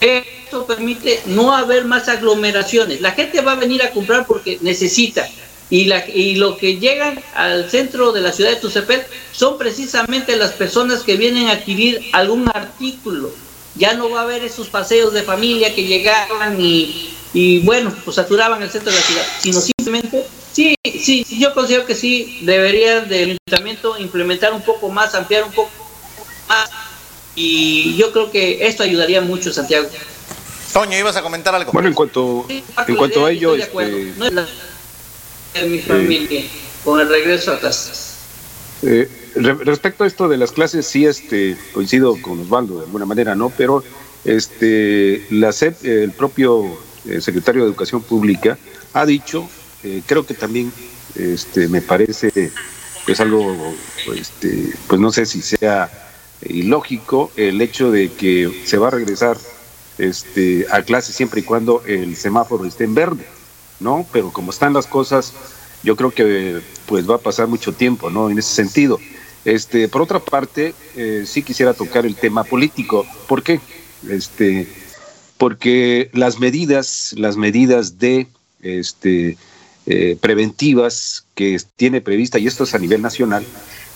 [0.00, 3.00] Esto permite no haber más aglomeraciones.
[3.00, 5.28] La gente va a venir a comprar porque necesita.
[5.72, 10.36] Y, la, y lo que llegan al centro de la ciudad de Tucepet son precisamente
[10.36, 13.30] las personas que vienen a adquirir algún artículo.
[13.76, 18.16] Ya no va a haber esos paseos de familia que llegaban y, y bueno, pues
[18.16, 23.00] saturaban el centro de la ciudad, sino simplemente, sí, sí, yo considero que sí, debería
[23.00, 25.70] del ayuntamiento implementar un poco más, ampliar un poco
[26.50, 26.68] más,
[27.34, 29.88] y yo creo que esto ayudaría mucho, Santiago.
[30.74, 31.72] Toño, ibas a comentar algo.
[31.72, 33.70] Bueno, en cuanto, en cuanto a ello, este
[35.54, 36.42] de mi familia
[36.84, 37.92] con el regreso a casa.
[38.82, 43.34] Eh, respecto a esto de las clases, sí este, coincido con Osvaldo de alguna manera,
[43.34, 43.50] ¿no?
[43.50, 43.84] Pero
[44.24, 48.58] este, la SEP, el propio eh, secretario de Educación Pública
[48.92, 49.48] ha dicho,
[49.84, 50.72] eh, creo que también
[51.14, 52.52] este, me parece
[53.04, 53.74] pues algo,
[54.16, 55.90] este, pues no sé si sea
[56.48, 59.36] ilógico el hecho de que se va a regresar
[59.98, 63.26] este, a clases siempre y cuando el semáforo esté en verde.
[63.82, 64.06] ¿No?
[64.12, 65.32] Pero como están las cosas,
[65.82, 68.30] yo creo que pues va a pasar mucho tiempo, ¿no?
[68.30, 68.98] En ese sentido.
[69.44, 73.04] Este, por otra parte, eh, sí quisiera tocar el tema político.
[73.26, 73.60] ¿Por qué?
[74.08, 74.68] Este,
[75.36, 78.28] porque las medidas, las medidas de
[78.62, 79.36] este,
[79.86, 83.44] eh, preventivas que tiene prevista, y esto es a nivel nacional,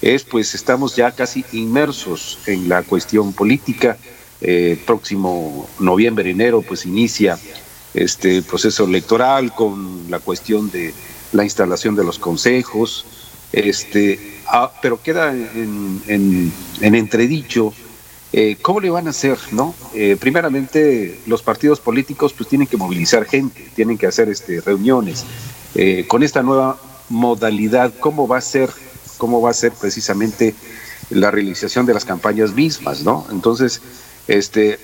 [0.03, 3.97] es pues estamos ya casi inmersos en la cuestión política.
[4.43, 7.39] Eh, próximo noviembre, enero, pues inicia
[7.97, 10.93] este proceso electoral, con la cuestión de
[11.33, 13.07] la instalación de los consejos,
[13.53, 17.73] este, ah, pero queda en, en, entredicho
[18.33, 19.75] eh, cómo le van a hacer, ¿no?
[19.95, 25.25] Eh, primeramente, los partidos políticos pues tienen que movilizar gente, tienen que hacer este, reuniones.
[25.75, 26.79] Eh, con esta nueva
[27.09, 28.71] modalidad, ¿cómo va a ser,
[29.17, 30.55] cómo va a ser precisamente
[31.09, 33.27] la realización de las campañas mismas, ¿no?
[33.31, 33.81] Entonces,
[34.29, 34.79] este,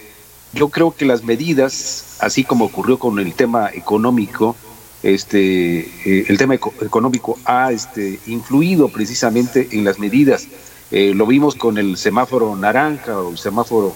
[0.52, 4.54] yo creo que las medidas, así como ocurrió con el tema económico,
[5.02, 10.46] este, eh, el tema económico ha este, influido precisamente en las medidas.
[10.90, 13.94] Eh, lo vimos con el semáforo naranja o el semáforo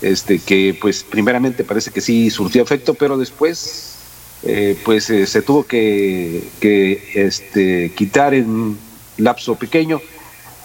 [0.00, 3.98] este, que pues primeramente parece que sí surtió efecto, pero después
[4.42, 8.78] eh, pues se tuvo que, que este, quitar en un
[9.18, 10.00] lapso pequeño,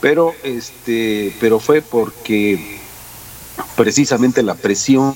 [0.02, 2.80] pero, este, pero fue porque
[3.78, 5.16] precisamente la presión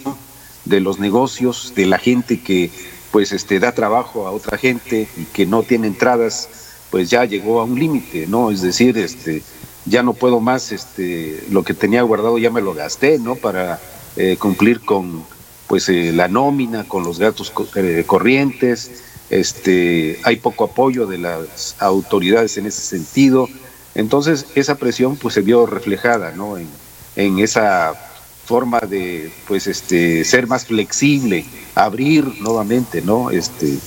[0.64, 2.70] de los negocios, de la gente que
[3.12, 6.48] pues este da trabajo a otra gente y que no tiene entradas,
[6.92, 8.52] pues ya llegó a un límite, ¿no?
[8.52, 9.42] Es decir, este
[9.86, 13.36] ya no puedo más este lo que tenía guardado ya me lo gasté, ¿no?
[13.36, 13.82] Para
[14.16, 15.26] eh, cumplir con
[15.68, 18.92] pues eh, la nómina, con los gastos eh, corrientes,
[19.32, 23.50] este hay poco apoyo de las autoridades en ese sentido.
[23.96, 26.58] Entonces, esa presión pues se vio reflejada, ¿no?
[26.58, 26.68] En,
[27.16, 28.11] en esa
[28.52, 33.32] forma de pues este ser más flexible, abrir nuevamente, ¿no?
[33.32, 33.78] Este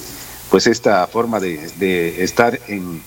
[0.51, 3.03] pues esta forma de, estar en,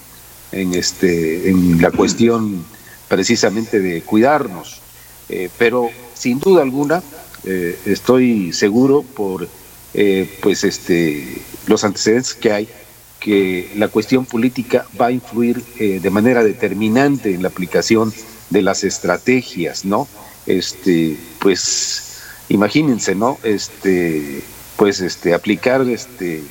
[0.52, 2.64] en, este en la cuestión
[3.08, 4.82] precisamente de cuidarnos.
[5.30, 7.02] Eh, pero sin duda alguna
[7.44, 9.48] eh, estoy seguro por
[9.96, 12.68] eh, pues este los antecedentes que hay
[13.20, 15.64] que la cuestión política va a influir
[16.06, 18.14] de manera determinante en la aplicación
[18.52, 20.08] de las estrategias, ¿no?
[20.48, 23.38] Este, pues imagínense, ¿no?
[23.44, 24.42] Este,
[24.78, 26.44] pues este, aplicar este,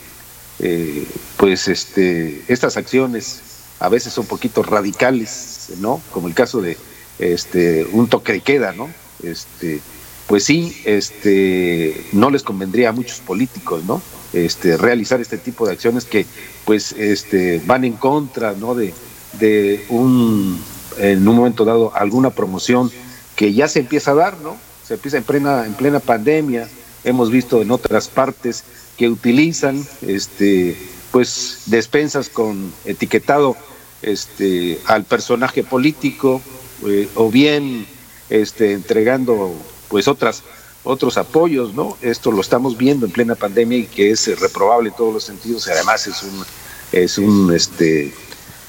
[0.60, 3.42] eh, pues este, estas acciones
[3.80, 6.00] a veces un poquito radicales, ¿no?
[6.12, 6.76] Como el caso de
[7.18, 8.88] este un toque de queda, ¿no?
[9.22, 9.80] Este,
[10.26, 14.02] pues sí, este, no les convendría a muchos políticos, ¿no?
[14.32, 16.26] Este, realizar este tipo de acciones que,
[16.64, 18.74] pues, este, van en contra, ¿no?
[18.74, 18.92] De,
[19.38, 20.60] de un,
[20.98, 22.90] en un momento dado, alguna promoción
[23.36, 24.56] que ya se empieza a dar, ¿no?
[24.86, 26.68] Se empieza en plena, en plena pandemia.
[27.04, 28.64] Hemos visto en otras partes
[28.96, 30.76] que utilizan, este,
[31.12, 33.56] pues, despensas con etiquetado,
[34.02, 36.40] este, al personaje político
[36.86, 37.86] eh, o bien,
[38.30, 39.54] este, entregando
[39.88, 40.42] pues otras
[40.86, 41.96] otros apoyos, ¿no?
[42.00, 45.66] Esto lo estamos viendo en plena pandemia y que es reprobable en todos los sentidos
[45.66, 46.44] y además es un
[46.92, 48.14] es un este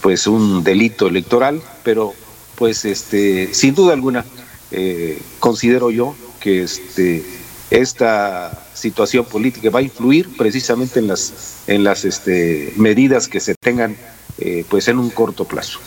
[0.02, 2.14] pues un delito electoral, pero
[2.56, 4.26] pues este sin duda alguna
[4.72, 7.24] eh, considero yo que este
[7.70, 13.56] esta situación política va a influir precisamente en las en las este, medidas que se
[13.56, 13.98] tengan
[14.40, 15.80] eh, pues en un corto plazo.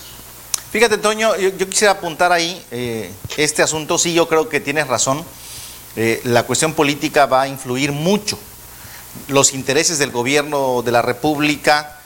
[0.73, 5.25] Fíjate, Toño, yo, quisiera apuntar ahí eh, este asunto, sí, yo creo que tienes razón.
[5.95, 8.39] Eh, la cuestión política va a influir mucho.
[9.29, 12.01] Los intereses del gobierno de la República,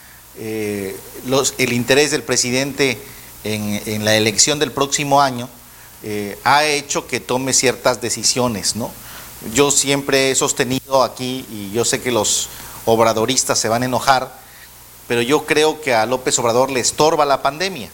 [1.27, 2.99] los, el interés del presidente
[3.45, 5.49] en, la elección del próximo año,
[6.45, 8.91] ha hecho que tome ciertas decisiones, ¿no?
[9.53, 12.49] Yo siempre he sostenido aquí, y yo sé que los
[12.87, 14.33] obradoristas se van a enojar,
[15.07, 17.91] pero yo creo que a López Obrador le estorba la pandemia.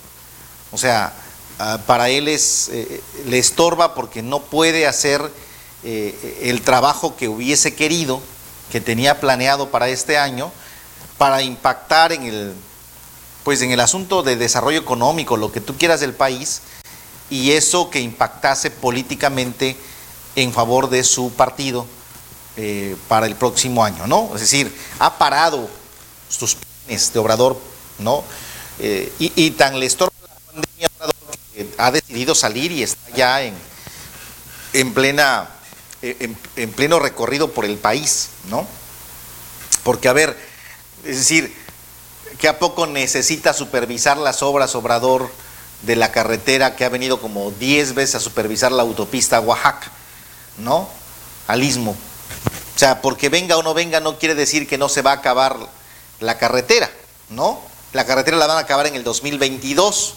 [0.72, 1.12] O sea,
[1.58, 5.30] ah, para él es, eh, le estorba porque no puede hacer
[5.82, 8.20] eh, el trabajo que hubiese querido,
[8.70, 10.52] que tenía planeado para este año,
[11.18, 12.54] para impactar en el,
[13.42, 16.62] pues en el asunto de desarrollo económico, lo que tú quieras del país,
[17.30, 19.76] y eso que impactase políticamente
[20.36, 21.86] en favor de su partido
[22.56, 24.30] eh, para el próximo año, ¿no?
[24.34, 25.68] Es decir, ha parado
[26.28, 27.58] sus planes de Obrador,
[27.98, 28.24] ¿no?
[28.82, 30.10] y, y, tan le estorba
[31.76, 33.54] ha decidido salir y está ya en,
[34.72, 35.50] en plena
[36.02, 38.66] en, pleno recorrido por el país, ¿no?
[39.84, 40.36] Porque, a ver,
[41.04, 41.54] es decir,
[42.38, 45.30] que a poco necesita supervisar las obras Obrador
[45.82, 49.90] de la carretera que ha venido como 10 veces a supervisar la autopista Oaxaca,
[50.58, 50.88] ¿no?
[51.46, 51.92] Al istmo.
[51.92, 55.14] O sea, porque venga o no venga no quiere decir que no se va a
[55.14, 55.56] acabar
[56.20, 56.90] la carretera,
[57.28, 57.60] ¿no?
[57.92, 60.14] La carretera la van a acabar en el 2022.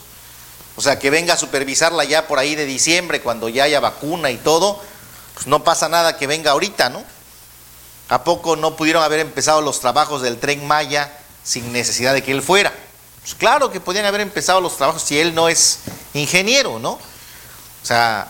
[0.75, 4.31] O sea, que venga a supervisarla ya por ahí de diciembre, cuando ya haya vacuna
[4.31, 4.81] y todo,
[5.33, 7.03] pues no pasa nada que venga ahorita, ¿no?
[8.09, 11.11] ¿A poco no pudieron haber empezado los trabajos del tren Maya
[11.43, 12.73] sin necesidad de que él fuera?
[13.23, 15.79] Pues claro que podían haber empezado los trabajos si él no es
[16.13, 16.91] ingeniero, ¿no?
[16.91, 18.29] O sea,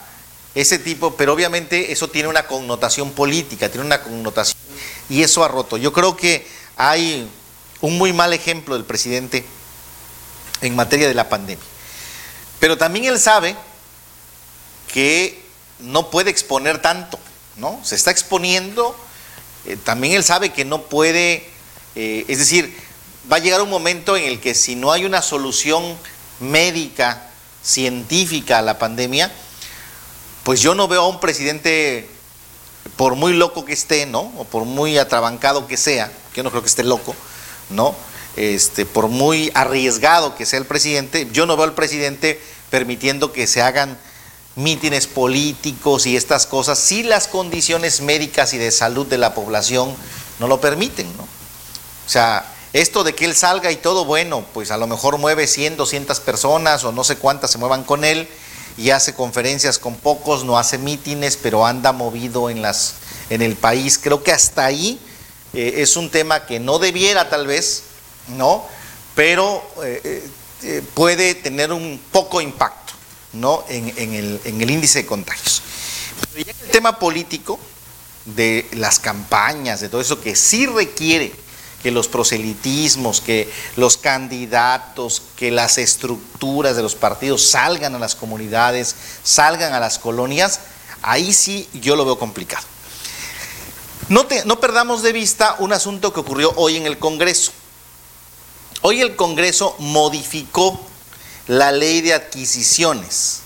[0.54, 4.58] ese tipo, pero obviamente eso tiene una connotación política, tiene una connotación,
[5.10, 5.78] y eso ha roto.
[5.78, 7.28] Yo creo que hay
[7.82, 9.44] un muy mal ejemplo del presidente
[10.62, 11.66] en materia de la pandemia.
[12.60, 13.56] Pero también él sabe
[14.94, 15.44] que
[15.80, 17.20] no puede exponer tanto,
[17.58, 17.80] ¿no?
[17.84, 18.96] Se está exponiendo,
[19.66, 21.50] eh, también él sabe que no puede,
[21.96, 22.78] eh, es decir,
[23.32, 25.98] va a llegar un momento en el que si no hay una solución
[26.40, 27.30] médica,
[27.64, 29.32] científica a la pandemia,
[30.44, 32.10] pues yo no veo a un presidente,
[32.98, 34.32] por muy loco que esté, ¿no?
[34.38, 37.16] O por muy atrabancado que sea, yo no creo que esté loco,
[37.70, 37.96] ¿no?
[38.36, 43.48] Este, por muy arriesgado que sea el presidente, yo no veo al presidente permitiendo que
[43.48, 43.98] se hagan
[44.56, 49.96] mítines políticos y estas cosas si las condiciones médicas y de salud de la población
[50.40, 51.24] no lo permiten, ¿no?
[51.24, 55.46] O sea, esto de que él salga y todo, bueno, pues a lo mejor mueve
[55.46, 58.28] 100, 200 personas o no sé cuántas se muevan con él
[58.78, 62.96] y hace conferencias con pocos, no hace mítines, pero anda movido en, las,
[63.30, 64.00] en el país.
[64.02, 65.00] Creo que hasta ahí
[65.54, 67.84] eh, es un tema que no debiera tal vez,
[68.30, 68.66] ¿no?
[69.14, 70.28] Pero eh,
[70.64, 72.94] eh, puede tener un poco impacto
[73.34, 73.64] ¿no?
[73.70, 75.62] en, el, en el índice de contagios.
[76.34, 77.60] Pero ya el tema político,
[78.26, 81.43] de las campañas, de todo eso que sí requiere
[81.84, 88.16] que los proselitismos, que los candidatos, que las estructuras de los partidos salgan a las
[88.16, 90.62] comunidades, salgan a las colonias,
[91.02, 92.66] ahí sí yo lo veo complicado.
[94.08, 94.28] No,
[94.60, 97.52] perdamos de vista un asunto que ocurrió hoy en el Congreso.
[98.82, 100.80] Hoy el Congreso modificó
[101.48, 103.42] la ley de adquisiciones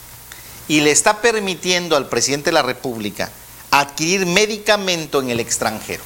[0.67, 3.31] y le está permitiendo al presidente de la República
[3.71, 6.03] adquirir medicamento en el extranjero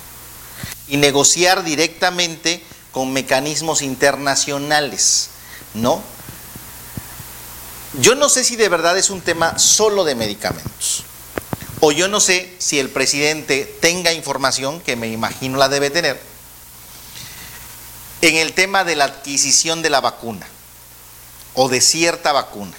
[0.92, 2.62] y negociar directamente
[2.92, 5.30] con mecanismos internacionales,
[5.74, 6.04] ¿no?
[8.02, 11.06] Yo no sé si de verdad es un tema solo de medicamentos.
[11.80, 16.22] O yo no sé si el presidente tenga información, que me imagino la debe tener,
[18.22, 20.46] en el tema de la adquisición de la vacuna.
[21.54, 22.74] o de cierta vacuna.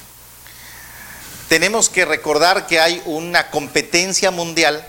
[1.49, 4.87] Tenemos que recordar que hay una competencia mundial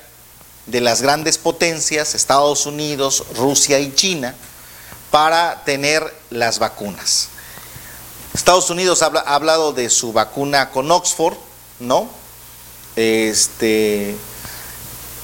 [0.65, 4.35] de las grandes potencias, Estados Unidos, Rusia y China,
[5.11, 7.29] para tener las vacunas.
[8.33, 11.35] Estados Unidos ha hablado de su vacuna con Oxford,
[11.79, 12.09] ¿no?
[12.95, 14.15] Este,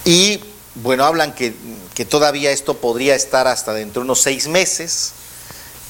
[0.06, 0.42] y
[0.76, 1.54] bueno, hablan que,
[1.96, 5.14] que todavía esto podría estar hasta dentro de unos seis meses.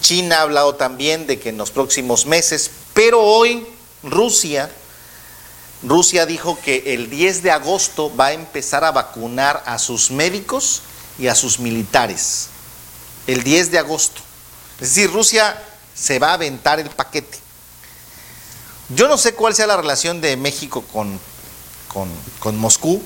[0.02, 3.68] China ha hablado también de que en los próximos meses, pero hoy
[4.04, 4.72] Rusia,
[5.84, 10.82] Rusia dijo que el 10 de agosto va a empezar a vacunar a sus médicos
[11.18, 12.48] y a sus militares.
[13.28, 14.22] El 10 de agosto.
[14.80, 15.62] Es decir, Rusia
[15.96, 17.40] se va a aventar el paquete.
[18.90, 21.20] Yo no sé cuál sea la relación de México con,
[21.88, 22.10] con,
[22.40, 23.02] con Moscú.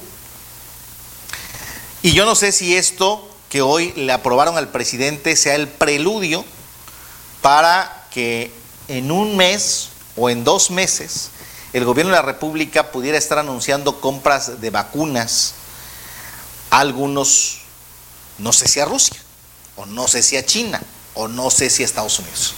[2.01, 6.43] Y yo no sé si esto que hoy le aprobaron al presidente sea el preludio
[7.41, 8.51] para que
[8.87, 11.29] en un mes o en dos meses
[11.73, 15.55] el gobierno de la República pudiera estar anunciando compras de vacunas
[16.69, 17.61] a algunos,
[18.37, 19.17] no sé si a Rusia,
[19.75, 20.81] o no sé si a China,
[21.15, 22.53] o no sé si a Estados Unidos.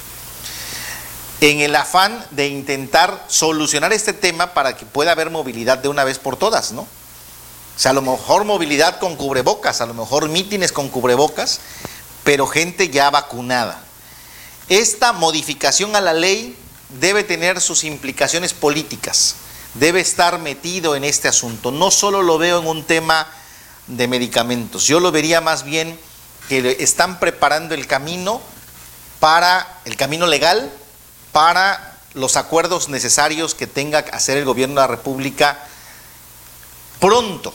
[1.40, 6.04] En el afán de intentar solucionar este tema para que pueda haber movilidad de una
[6.04, 6.82] vez por todas, ¿no?
[6.82, 11.60] O sea, a lo mejor movilidad con cubrebocas, a lo mejor mítines con cubrebocas,
[12.24, 13.82] pero gente ya vacunada.
[14.68, 16.58] Esta modificación a la ley
[17.00, 19.36] debe tener sus implicaciones políticas,
[19.74, 21.72] debe estar metido en este asunto.
[21.72, 23.28] No solo lo veo en un tema
[23.88, 26.00] de medicamentos, yo lo vería más bien
[26.50, 28.42] que están preparando el camino
[29.20, 30.72] para el camino legal
[31.32, 35.60] para los acuerdos necesarios que tenga que hacer el gobierno de la República
[37.00, 37.54] pronto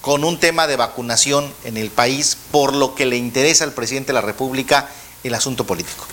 [0.00, 4.08] con un tema de vacunación en el país, por lo que le interesa al presidente
[4.08, 4.88] de la República
[5.24, 6.06] el asunto político.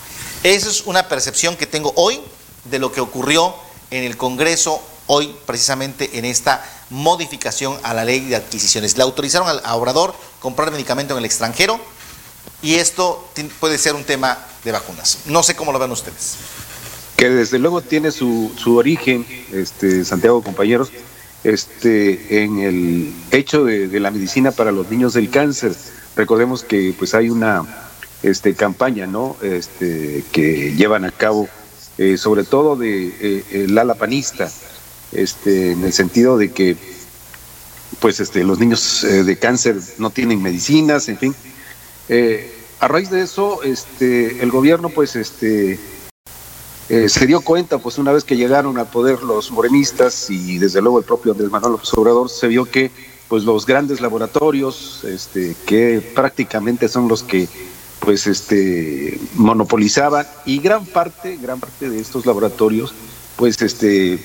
[0.44, 2.22] Esa es una percepción que tengo hoy
[2.66, 3.54] de lo que ocurrió
[3.92, 8.98] en el Congreso hoy precisamente en esta modificación a la ley de adquisiciones.
[8.98, 11.80] Le autorizaron al Obrador comprar medicamento en el extranjero
[12.62, 13.28] y esto
[13.60, 15.20] puede ser un tema de vacunas.
[15.26, 16.36] No sé cómo lo ven ustedes.
[17.16, 20.90] Que desde luego tiene su, su origen, este, Santiago compañeros,
[21.44, 25.74] este, en el hecho de, de la medicina para los niños del cáncer.
[26.16, 27.64] Recordemos que pues hay una
[28.24, 29.38] este, campaña ¿no?
[29.42, 31.48] este, que llevan a cabo,
[31.98, 34.52] eh, sobre todo de eh, el ala panista,
[35.14, 36.76] este, en el sentido de que
[38.00, 41.36] pues este, los niños eh, de cáncer no tienen medicinas, en fin.
[42.80, 45.80] a raíz de eso, este, el gobierno pues este,
[46.88, 51.00] se dio cuenta, pues una vez que llegaron a poder los morenistas y desde luego
[51.00, 51.90] el propio Andrés Manuel López
[52.32, 52.92] se vio que
[53.30, 57.48] pues los grandes laboratorios, este, que prácticamente son los que
[58.06, 62.94] pues este monopolizaban y gran parte, gran parte de estos laboratorios,
[63.36, 64.20] pues este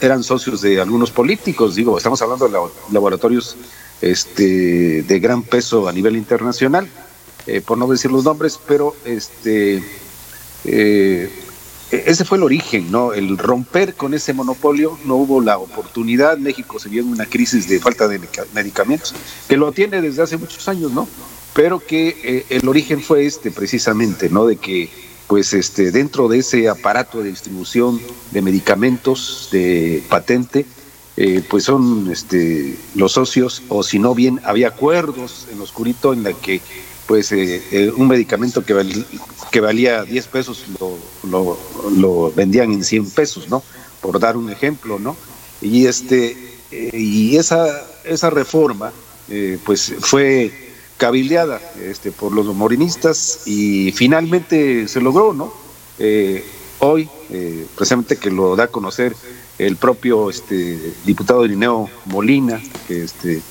[0.00, 2.58] eran socios de algunos políticos, digo, estamos hablando de
[2.92, 3.56] laboratorios
[4.02, 6.86] este de gran peso a nivel internacional,
[7.46, 9.82] eh, por no decir los nombres, pero este
[10.64, 11.30] eh,
[11.90, 13.14] ese fue el origen, ¿no?
[13.14, 17.68] El romper con ese monopolio, no hubo la oportunidad, México se vio en una crisis
[17.68, 18.20] de falta de
[18.52, 19.14] medicamentos,
[19.48, 21.08] que lo tiene desde hace muchos años, ¿no?
[21.54, 24.46] Pero que eh, el origen fue este precisamente, ¿no?
[24.46, 24.90] De que
[25.28, 28.00] pues este dentro de ese aparato de distribución
[28.32, 30.66] de medicamentos de patente
[31.16, 36.12] eh, pues son este los socios o si no bien había acuerdos en lo oscurito
[36.12, 36.60] en la que
[37.06, 39.04] pues eh, un medicamento que,
[39.50, 41.58] que valía 10 pesos lo,
[41.96, 43.62] lo, vendían en 100 pesos, ¿no?
[44.00, 45.16] Por dar un ejemplo, ¿no?
[45.62, 46.36] Y este
[46.70, 48.92] y esa esa reforma
[49.64, 50.63] pues fue
[51.04, 55.52] cabildeada este, por los morinistas y finalmente se logró, ¿no?
[55.98, 56.42] Eh,
[56.78, 59.14] hoy, eh, precisamente que lo da a conocer
[59.58, 63.42] el propio este, diputado Irineo Molina, que este,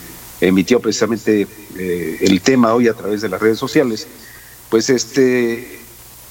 [0.42, 1.46] emitió precisamente
[1.78, 4.08] eh, el tema hoy a través de las redes sociales,
[4.72, 5.80] pues este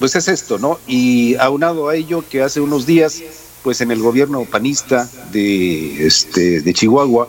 [0.01, 0.81] pues es esto, ¿no?
[0.89, 3.23] Y aunado a ello que hace unos días,
[3.63, 7.29] pues en el gobierno panista de este de Chihuahua,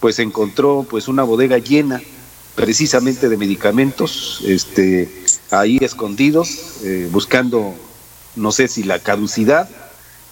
[0.00, 2.00] pues encontró pues una bodega llena
[2.56, 5.08] precisamente de medicamentos, este,
[5.50, 7.74] ahí escondidos, eh, buscando,
[8.34, 9.68] no sé si la caducidad,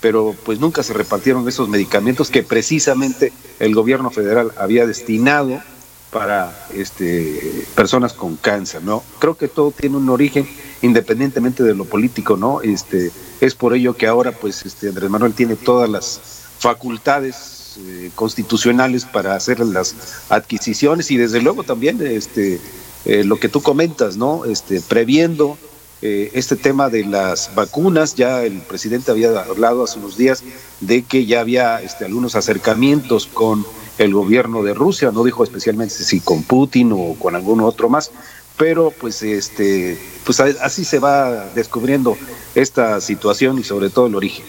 [0.01, 5.63] pero pues nunca se repartieron esos medicamentos que precisamente el gobierno federal había destinado
[6.11, 9.03] para este, personas con cáncer, ¿no?
[9.19, 10.49] Creo que todo tiene un origen
[10.83, 12.63] independientemente de lo político, ¿no?
[12.63, 13.11] Este,
[13.41, 16.21] es por ello que ahora pues este Andrés Manuel tiene todas las
[16.59, 19.95] facultades eh, constitucionales para hacer las
[20.29, 22.61] adquisiciones y desde luego también este
[23.05, 24.45] eh, lo que tú comentas, ¿no?
[24.45, 25.59] Este previendo
[26.03, 28.15] eh, este tema de las vacunas.
[28.15, 30.43] Ya el presidente había hablado hace unos días
[30.81, 33.65] de que ya había este, algunos acercamientos con
[33.99, 38.11] el gobierno de Rusia, no dijo especialmente si con Putin o con algún otro más,
[38.57, 42.17] pero pues este pues así se va descubriendo
[42.55, 44.45] esta situación y sobre todo el origen.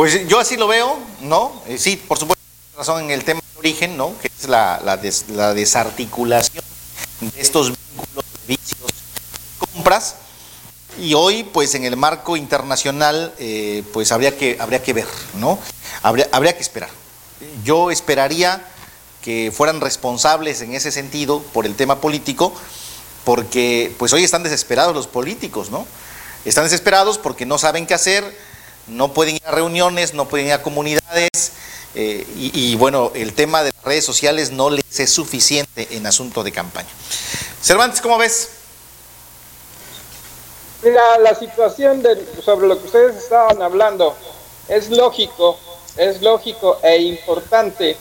[0.00, 1.52] Pues yo así lo veo, ¿no?
[1.66, 2.42] Eh, sí, por supuesto,
[2.74, 4.14] razón en el tema de origen, ¿no?
[4.18, 6.64] Que es la, la, desarticulación
[7.20, 8.90] de estos vínculos, vicios,
[9.74, 10.14] compras.
[10.98, 15.58] Y hoy, pues en el marco internacional, eh, pues habría que, habría que ver, ¿no?
[16.00, 16.88] Habría, habría que esperar.
[17.62, 18.66] Yo esperaría
[19.20, 22.54] que fueran responsables en ese sentido por el tema político,
[23.24, 25.86] porque pues hoy están desesperados los políticos, ¿no?
[26.46, 28.24] Están desesperados porque no saben qué hacer,
[28.90, 31.30] no pueden ir a reuniones, no pueden ir a comunidades,
[31.94, 36.44] eh, y, bueno, el tema de las redes sociales no les es suficiente en asunto
[36.44, 36.88] de campaña.
[37.60, 38.50] Cervantes, ¿cómo ves?
[40.82, 42.02] Mira, la situación
[42.44, 44.16] sobre lo que ustedes estaban hablando
[44.68, 45.58] es lógico,
[45.96, 47.96] es lógico e importante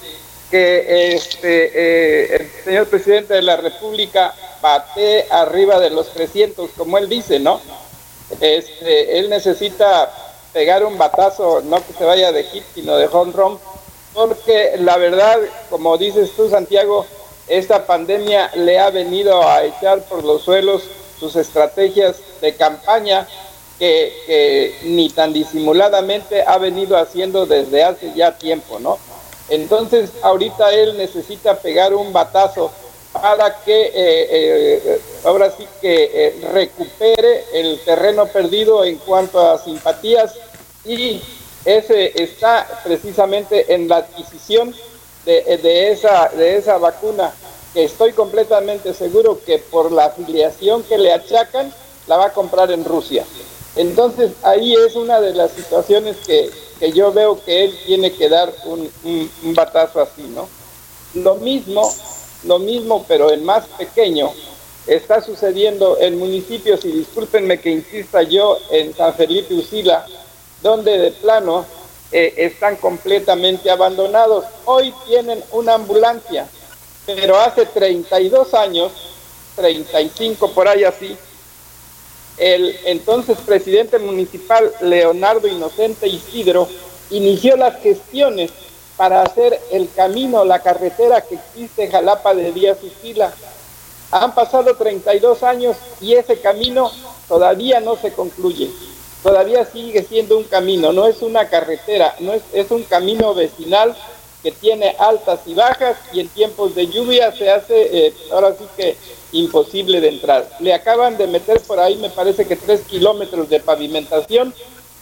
[0.51, 6.97] que este, eh, el señor presidente de la República bate arriba de los 300, como
[6.99, 7.59] él dice, ¿no?
[8.39, 13.31] Este, él necesita pegar un batazo, no que se vaya de hit, sino de home
[13.33, 13.59] run,
[14.13, 15.39] porque la verdad,
[15.69, 17.05] como dices tú, Santiago,
[17.47, 20.83] esta pandemia le ha venido a echar por los suelos
[21.19, 23.27] sus estrategias de campaña
[23.77, 28.97] que, que ni tan disimuladamente ha venido haciendo desde hace ya tiempo, ¿no?
[29.49, 32.71] Entonces, ahorita él necesita pegar un batazo
[33.21, 39.57] para que eh, eh, ahora sí que eh, recupere el terreno perdido en cuanto a
[39.57, 40.33] simpatías
[40.85, 41.21] y
[41.65, 44.73] ese está precisamente en la adquisición
[45.25, 47.31] de, esa, de esa vacuna
[47.73, 51.71] que estoy completamente seguro que por la afiliación que le achacan
[52.07, 53.25] la va a comprar en Rusia.
[53.75, 56.49] Entonces ahí es una de las situaciones que,
[56.79, 60.49] que yo veo que él tiene que dar un, un, batazo así, ¿no?
[61.13, 61.89] Lo mismo,
[62.43, 64.31] lo mismo, pero en más pequeño,
[64.87, 70.05] está sucediendo en municipios, y discúlpenme que insista yo, en San Felipe Usila,
[70.61, 71.65] donde de plano
[72.11, 74.45] eh, están completamente abandonados.
[74.65, 76.47] Hoy tienen una ambulancia,
[77.05, 78.91] pero hace 32 años,
[79.55, 81.17] 35 por ahí así,
[82.37, 86.69] el entonces presidente municipal Leonardo Inocente Isidro
[87.09, 88.51] inició las gestiones
[88.99, 93.31] para hacer el camino, la carretera que existe en Jalapa de Díaz Usila.
[94.11, 96.91] Han pasado 32 años y ese camino
[97.29, 98.69] todavía no se concluye.
[99.23, 103.95] Todavía sigue siendo un camino, no es una carretera, no es, es un camino vecinal
[104.43, 108.65] que tiene altas y bajas y en tiempos de lluvia se hace, eh, ahora sí
[108.75, 108.97] que
[109.31, 110.45] imposible de entrar.
[110.59, 114.53] Le acaban de meter por ahí, me parece que tres kilómetros de pavimentación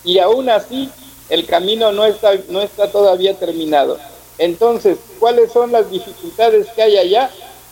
[0.03, 0.91] y aún así
[1.29, 3.97] el camino no está, no está todavía terminado.
[4.37, 7.29] Entonces, ¿cuáles son las dificultades que hay allá?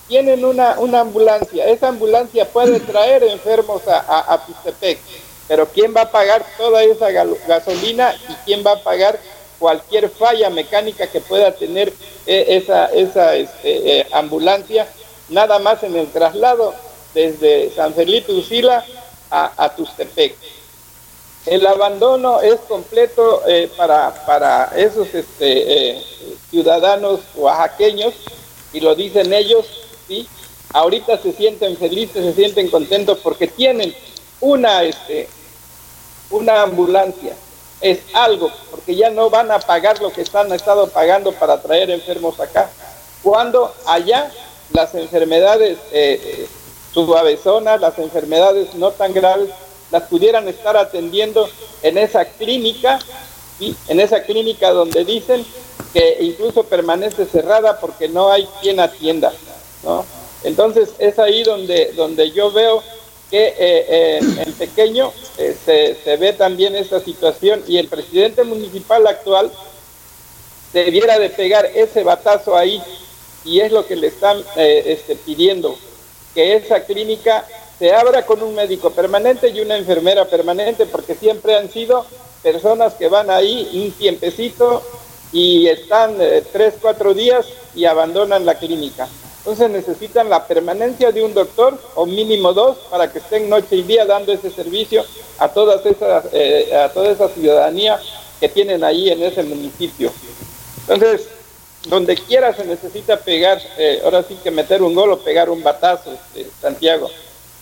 [0.07, 4.45] Tienen una, una ambulancia, esa ambulancia puede traer enfermos a, a, a
[5.47, 9.19] pero ¿quién va a pagar toda esa gasolina y quién va a pagar
[9.59, 11.93] cualquier falla mecánica que pueda tener
[12.25, 14.87] eh, esa, esa este, eh, ambulancia,
[15.29, 16.73] nada más en el traslado
[17.13, 18.83] desde San Felipe Usila
[19.31, 20.35] a, Tustepec.
[21.45, 26.01] El abandono es completo eh, para, para esos este,
[26.49, 28.13] ciudadanos oaxaqueños,
[28.73, 29.65] y lo dicen ellos,
[30.07, 30.27] ¿sí?
[30.73, 33.95] ahorita se sienten felices, se sienten contentos porque tienen
[34.41, 35.29] una, este,
[36.31, 37.35] una ambulancia
[37.81, 41.91] es algo, porque ya no van a pagar lo que están estado pagando para traer
[41.91, 42.69] enfermos acá.
[43.21, 44.31] Cuando allá
[44.73, 46.47] las enfermedades eh,
[46.93, 49.49] suavezonas, las enfermedades no tan graves,
[49.91, 51.49] las pudieran estar atendiendo
[51.81, 52.99] en esa clínica,
[53.59, 55.45] y en esa clínica donde dicen
[55.93, 59.31] que incluso permanece cerrada porque no hay quien atienda,
[59.83, 60.05] ¿no?
[60.43, 62.83] Entonces es ahí donde, donde yo veo
[63.31, 69.07] que eh, eh, en pequeño eh, se, ve también esta situación y el presidente municipal
[69.07, 69.51] actual
[70.73, 72.81] debiera de pegar ese batazo ahí
[73.43, 75.77] y es lo que le están este, pidiendo,
[76.33, 77.47] que esa clínica
[77.79, 82.05] se abra con un médico permanente y una enfermera permanente, porque siempre han sido
[82.41, 84.81] personas que van ahí un tiempecito
[85.31, 86.17] y están
[86.53, 87.45] tres, cuatro días
[87.75, 89.07] y abandonan la clínica.
[89.45, 93.83] Entonces necesitan la permanencia de un doctor o mínimo dos para que estén noche y
[93.83, 95.05] día dando ese servicio
[95.37, 97.99] a todas esas, eh, a toda esa ciudadanía
[98.39, 100.11] que tienen ahí en ese municipio.
[100.87, 101.27] Entonces,
[101.87, 105.61] donde quiera se necesita pegar, eh, ahora sí que meter un gol o pegar un
[105.61, 107.11] batazo, este, Santiago.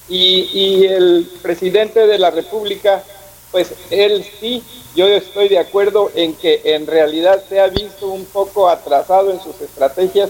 [0.10, 3.04] Y, y el presidente de la República,
[3.52, 4.64] pues él sí,
[4.96, 9.42] yo estoy de acuerdo en que en realidad se ha visto un poco atrasado en
[9.42, 10.30] sus estrategias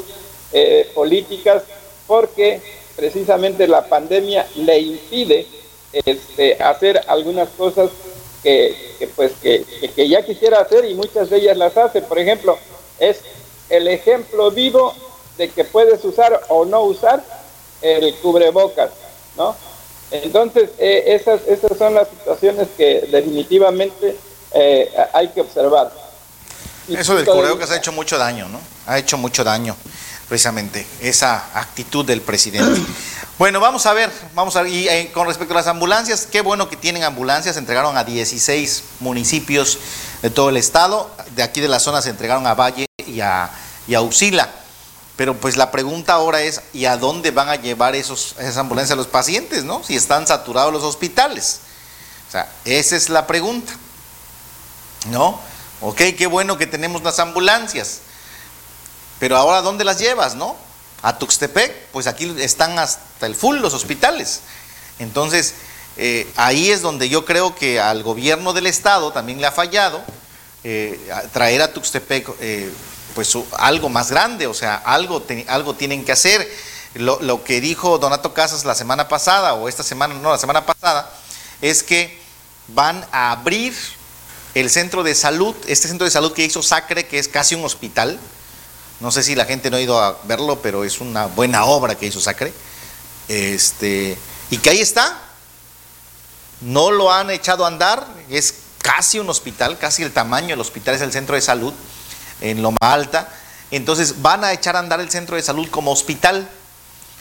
[0.54, 1.64] eh, políticas
[2.08, 2.62] porque
[2.96, 5.48] precisamente la pandemia le impide
[5.94, 7.90] este, hacer algunas cosas
[8.42, 8.76] que,
[9.16, 9.66] pues que,
[9.96, 12.02] que, ya quisiera hacer y muchas de ellas las hace.
[12.02, 12.58] Por ejemplo,
[13.00, 13.22] es
[13.70, 14.94] el ejemplo vivo
[15.38, 17.24] de que puedes usar o no usar
[17.82, 18.92] el cubrebocas,
[19.38, 19.56] ¿no?
[20.12, 24.16] Entonces, eh, esas, esas son las situaciones que definitivamente
[24.54, 25.92] eh, hay que observar.
[26.88, 28.60] Eso del cubrebocas ha hecho mucho daño, ¿no?
[28.86, 29.76] Ha hecho mucho daño,
[30.28, 32.82] precisamente, esa actitud del presidente.
[33.40, 36.42] Bueno, vamos a ver, vamos a ver, y eh, con respecto a las ambulancias, qué
[36.42, 39.80] bueno que tienen ambulancias, se entregaron a 16 municipios
[40.22, 43.50] de todo el estado, de aquí de la zona se entregaron a Valle y a,
[43.88, 44.50] y a Usila.
[45.16, 48.98] Pero pues la pregunta ahora es, ¿y a dónde van a llevar esos, esas ambulancias
[48.98, 49.84] los pacientes, no?
[49.84, 51.60] Si están saturados los hospitales.
[52.28, 53.74] O sea, esa es la pregunta.
[55.10, 55.40] ¿No?
[55.82, 58.00] Ok, qué bueno que tenemos las ambulancias.
[59.20, 60.56] Pero ahora, ¿dónde las llevas, no?
[61.02, 64.40] A Tuxtepec, pues aquí están hasta el full los hospitales.
[64.98, 65.54] Entonces,
[65.98, 70.02] eh, ahí es donde yo creo que al gobierno del estado también le ha fallado
[70.64, 71.00] eh,
[71.34, 72.72] traer a Tuxtepec eh,
[73.14, 76.50] pues algo más grande, o sea, algo, algo tienen que hacer.
[76.96, 80.66] Lo, lo, que dijo Donato Casas la semana pasada, o esta semana, no, la semana
[80.66, 81.12] pasada,
[81.62, 82.22] es que
[82.68, 83.74] van a abrir
[84.54, 87.66] el centro de salud, este centro de salud que hizo Sacre, que es casi un
[87.66, 88.20] hospital.
[89.00, 91.96] No sé si la gente no ha ido a verlo, pero es una buena obra
[91.96, 92.54] que hizo Sacre.
[93.28, 94.18] Este,
[94.52, 95.20] y que ahí está.
[96.62, 100.96] No lo han echado a andar, es casi un hospital, casi el tamaño del hospital
[100.96, 101.74] es el centro de salud
[102.44, 103.30] en Loma Alta.
[103.72, 106.48] Entonces van a echar a andar el centro de salud como hospital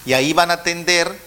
[0.05, 1.19] y ahí van a atender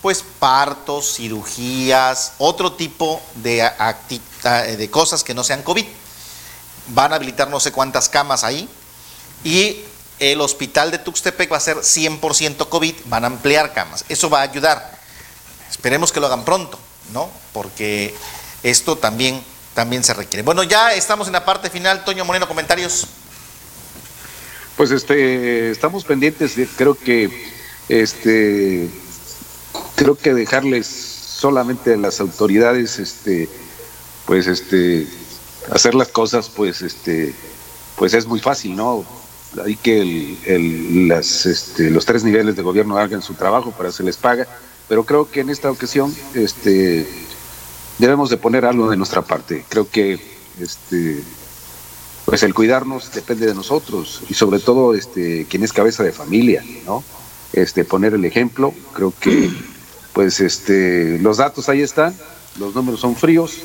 [0.00, 5.84] pues partos, cirugías, otro tipo de, cosas que no sean COVID.
[6.88, 8.68] Van a habilitar no sé cuántas camas ahí
[9.44, 9.82] y
[10.18, 14.04] el hospital de Tuxtepec va a ser 100% COVID, van a ampliar camas.
[14.08, 14.98] Eso va a ayudar.
[15.68, 16.78] Esperemos que lo hagan pronto,
[17.12, 17.28] ¿no?
[17.52, 18.14] Porque
[18.62, 19.42] esto también
[19.76, 20.42] también se requiere.
[20.42, 22.02] Bueno, ya estamos en la parte final.
[22.02, 23.06] Toño Moreno, comentarios.
[24.74, 26.54] Pues este, estamos pendientes.
[26.76, 27.30] creo que,
[27.90, 28.88] este,
[29.94, 33.50] creo que dejarles solamente a las autoridades, este,
[34.24, 35.06] pues, este,
[35.70, 37.34] hacer las cosas, pues, este,
[37.96, 39.04] pues es muy fácil, ¿no?
[39.62, 40.00] Hay que
[40.46, 44.46] el, las, este, los tres niveles de gobierno hagan su trabajo para se les paga,
[44.88, 47.25] pero creo que en esta ocasión, este,
[47.98, 49.64] debemos de poner algo de nuestra parte.
[49.68, 50.20] Creo que
[50.60, 51.22] este
[52.24, 56.64] pues el cuidarnos depende de nosotros y sobre todo este quien es cabeza de familia,
[56.84, 57.04] ¿no?
[57.52, 59.50] Este poner el ejemplo, creo que
[60.12, 62.16] pues este los datos ahí están,
[62.58, 63.58] los números son fríos,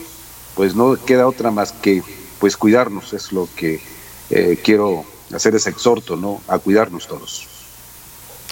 [0.56, 2.04] pues no queda otra más que
[2.40, 3.82] pues cuidarnos, es lo que
[4.30, 6.42] eh, quiero hacer ese exhorto, ¿no?
[6.48, 7.48] A cuidarnos todos.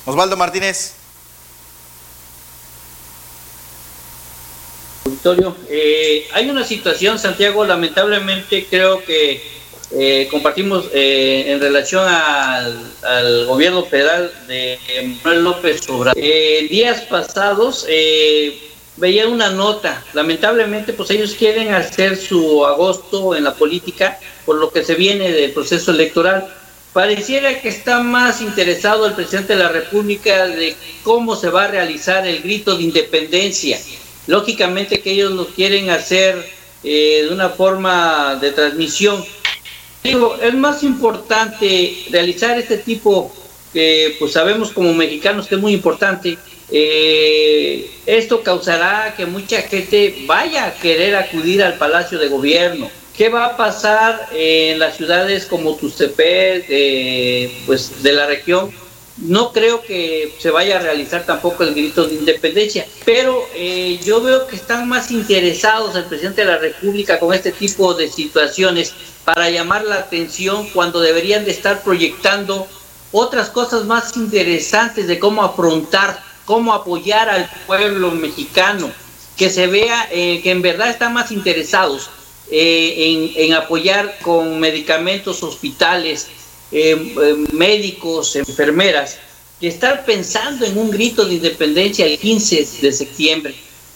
[0.06, 0.99] Osvaldo Martínez.
[5.70, 9.42] Eh, hay una situación, Santiago, lamentablemente creo que
[9.92, 14.78] eh, compartimos eh, en relación al, gobierno federal de
[15.24, 16.16] Manuel López Obrador.
[16.16, 17.86] días pasados
[18.98, 24.72] veía una nota, lamentablemente pues ellos quieren hacer su agosto en la política por lo
[24.72, 26.48] que se viene del proceso electoral.
[26.94, 31.68] Pareciera que está más interesado el presidente de la República de cómo se va a
[31.68, 33.80] realizar el grito de independencia
[34.30, 36.48] Lógicamente que ellos lo quieren hacer
[36.84, 39.26] eh, de una forma de transmisión.
[40.04, 43.34] Digo, es más importante realizar este tipo,
[43.74, 46.38] que pues sabemos como mexicanos que es muy importante,
[46.72, 52.88] eh, esto causará que mucha gente vaya a querer acudir al Palacio de Gobierno.
[53.18, 58.72] ¿Qué va a pasar en las ciudades como Tustepec, eh, pues de la región?
[59.22, 64.22] No creo que se vaya a realizar tampoco el grito de independencia, pero eh, yo
[64.22, 68.94] veo que están más interesados el presidente de la República con este tipo de situaciones
[69.26, 72.66] para llamar la atención cuando deberían de estar proyectando
[73.12, 78.90] otras cosas más interesantes de cómo afrontar, cómo apoyar al pueblo mexicano,
[79.36, 82.10] que se vea eh, que en verdad están más interesados
[82.52, 86.30] eh, en apoyar con medicamentos, hospitales,
[86.72, 89.18] eh, eh, médicos, enfermeras,
[89.60, 93.56] que estar pensando en un grito de independencia el 15 de septiembre.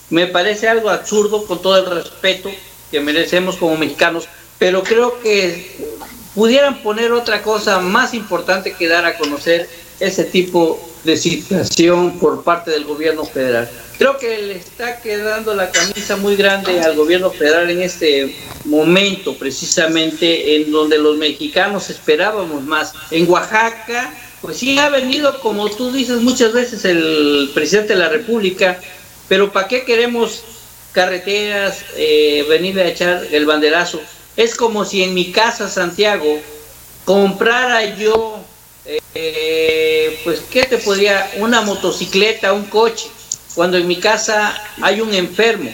[0.10, 2.52] Me parece algo absurdo con todo el respeto
[2.92, 4.28] que merecemos como mexicanos,
[4.60, 5.78] pero creo que
[6.36, 9.70] pudieran poner otra cosa más importante que dar a conocer
[10.00, 13.70] ese tipo de situación por parte del gobierno federal.
[13.98, 18.36] Creo que le está quedando la camisa muy grande al gobierno federal en este
[18.66, 22.94] momento, precisamente en donde los mexicanos esperábamos más.
[23.12, 28.10] En Oaxaca, pues sí ha venido, como tú dices muchas veces, el presidente de la
[28.10, 28.80] República,
[29.30, 30.44] pero ¿para qué queremos
[30.92, 34.02] carreteras, eh, venir a echar el banderazo?
[34.36, 36.40] Es como si en mi casa, Santiago,
[37.06, 38.44] comprara yo,
[38.86, 41.32] eh, pues, ¿qué te podría?
[41.38, 43.08] Una motocicleta, un coche,
[43.56, 45.72] cuando en mi casa hay un enfermo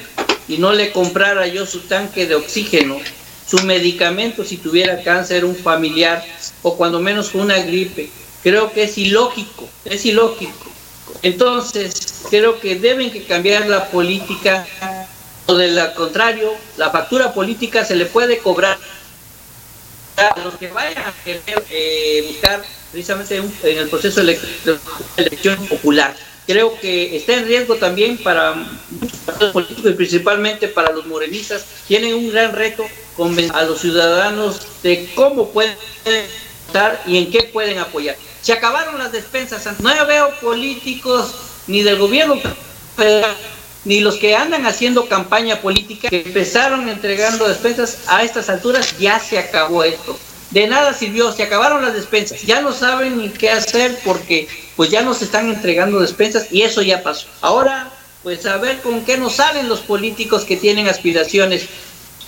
[0.47, 2.99] y no le comprara yo su tanque de oxígeno,
[3.47, 6.23] su medicamento si tuviera cáncer, un familiar,
[6.61, 8.09] o cuando menos una gripe.
[8.43, 10.69] Creo que es ilógico, es ilógico.
[11.21, 14.65] Entonces, creo que deben que cambiar la política,
[15.45, 18.77] o de lo contrario, la factura política se le puede cobrar
[20.17, 22.37] a los que vayan a querer eh,
[22.91, 24.39] precisamente en el proceso de
[25.17, 26.15] elección popular.
[26.45, 28.55] Creo que está en riesgo también para
[29.39, 31.65] los políticos y principalmente para los morenistas.
[31.87, 35.75] Tienen un gran reto convencer a los ciudadanos de cómo pueden
[36.67, 38.15] votar y en qué pueden apoyar.
[38.41, 39.79] Se acabaron las despensas.
[39.79, 41.35] No veo políticos
[41.67, 42.39] ni del gobierno
[42.95, 43.35] federal
[43.85, 49.19] ni los que andan haciendo campaña política que empezaron entregando despensas a estas alturas, ya
[49.19, 50.17] se acabó esto.
[50.51, 54.89] De nada sirvió, se acabaron las despensas, ya no saben ni qué hacer porque pues
[54.89, 57.27] ya nos están entregando despensas y eso ya pasó.
[57.41, 57.91] Ahora,
[58.23, 61.65] pues a ver con qué nos salen los políticos que tienen aspiraciones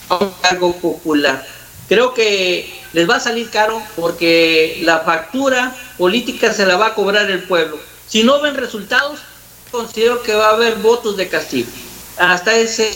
[0.09, 1.45] a un cargo popular.
[1.89, 6.93] Creo que les va a salir caro porque la factura política se la va a
[6.93, 7.79] cobrar el pueblo.
[8.07, 9.19] Si no ven resultados,
[9.71, 11.69] considero que va a haber votos de castigo.
[12.17, 12.91] Hasta ese.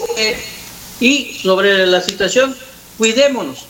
[0.99, 2.55] Y sobre la situación,
[2.97, 3.65] cuidémonos.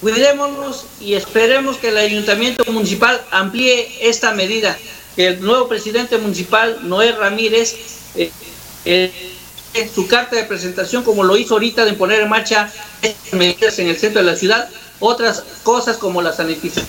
[0.00, 4.78] Cuidémonos y esperemos que el ayuntamiento municipal amplíe esta medida.
[5.14, 7.76] Que el nuevo presidente municipal, Noé Ramírez,
[8.14, 8.30] eh,
[8.84, 9.12] eh,
[9.74, 12.72] en su carta de presentación, como lo hizo ahorita, de poner en marcha
[13.32, 14.68] medidas en el centro de la ciudad,
[15.00, 16.86] otras cosas como la sanitización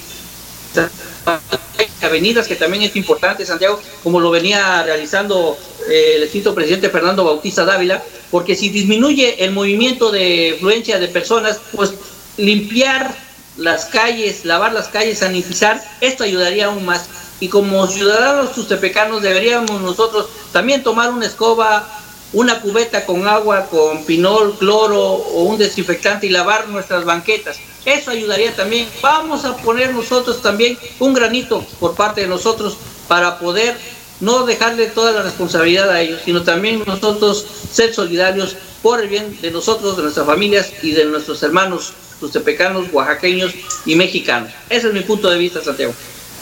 [2.01, 5.57] avenidas, que también es importante, Santiago, como lo venía realizando
[5.89, 11.07] eh, el extinto presidente Fernando Bautista Dávila, porque si disminuye el movimiento de fluencia de
[11.07, 11.93] personas, pues
[12.41, 13.15] limpiar
[13.57, 17.07] las calles, lavar las calles, sanitizar, esto ayudaría aún más.
[17.39, 21.87] Y como ciudadanos tustepecanos deberíamos nosotros también tomar una escoba,
[22.33, 27.57] una cubeta con agua, con pinol, cloro o un desinfectante y lavar nuestras banquetas.
[27.85, 28.87] Eso ayudaría también.
[29.01, 32.77] Vamos a poner nosotros también un granito por parte de nosotros
[33.07, 33.75] para poder
[34.19, 39.37] no dejarle toda la responsabilidad a ellos, sino también nosotros ser solidarios por el bien
[39.41, 43.53] de nosotros, de nuestras familias y de nuestros hermanos tustepecanos, oaxaqueños
[43.85, 44.53] y mexicanos.
[44.69, 45.93] Ese es mi punto de vista, Santiago.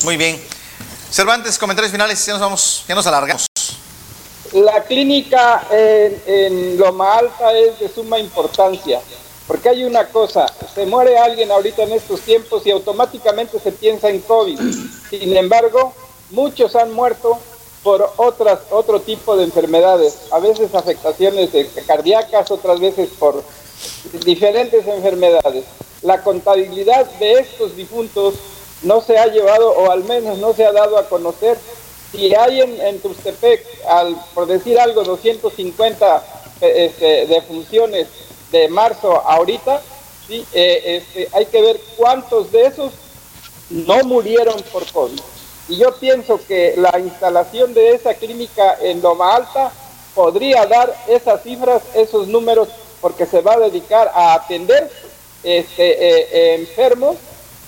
[0.03, 0.39] Muy bien.
[1.09, 3.47] Cervantes, comentarios finales, ya nos vamos, ya nos alargamos.
[4.53, 9.01] La clínica en, en Loma Alta es de suma importancia.
[9.47, 14.07] Porque hay una cosa, se muere alguien ahorita en estos tiempos y automáticamente se piensa
[14.07, 14.59] en COVID.
[15.09, 15.91] Sin embargo,
[16.29, 17.39] muchos han muerto
[17.81, 21.49] por otras, otro tipo de enfermedades, a veces afectaciones
[21.87, 23.43] cardíacas, otras veces por
[24.25, 25.65] diferentes enfermedades.
[26.01, 28.35] La contabilidad de estos difuntos
[28.83, 31.57] no se ha llevado, o al menos no se ha dado a conocer.
[32.11, 36.23] Si hay en, en Tustepec, al, por decir algo, 250
[36.61, 38.07] eh, este, defunciones
[38.51, 39.81] de marzo ahorita,
[40.27, 40.45] ¿sí?
[40.53, 42.93] Eh, este, hay que ver cuántos de esos
[43.69, 45.19] no murieron por COVID.
[45.69, 49.71] Y yo pienso que la instalación de esa clínica en Loma Alta
[50.15, 52.69] podría dar esas cifras, esos números,
[53.01, 54.89] porque se va a dedicar a atender
[55.43, 57.15] este, eh, enfermos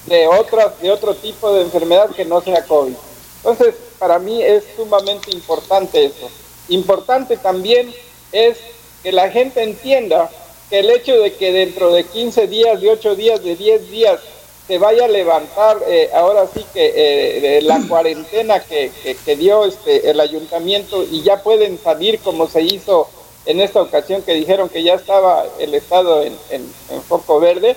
[0.06, 2.96] de, otras, de otro tipo de enfermedad que no sea COVID.
[3.38, 6.30] Entonces, para mí es sumamente importante eso.
[6.70, 7.94] Importante también
[8.32, 8.58] es
[9.04, 10.30] que la gente entienda
[10.70, 14.20] el hecho de que dentro de 15 días, de 8 días, de 10 días
[14.68, 18.92] se vaya a levantar eh, ahora sí que eh, la cuarentena que,
[19.38, 23.10] dio este, el ayuntamiento y ya pueden salir como se hizo
[23.46, 27.76] en esta ocasión que dijeron que ya estaba el estado en, en, foco verde,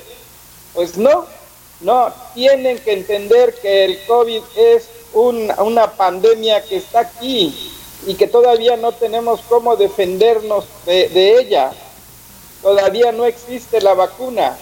[0.75, 1.27] pues no,
[1.81, 7.73] no, tienen que entender que el COVID es una pandemia que está aquí
[8.07, 11.73] y que todavía no tenemos cómo defendernos de, ella
[12.63, 14.57] todavía no existe la vacuna,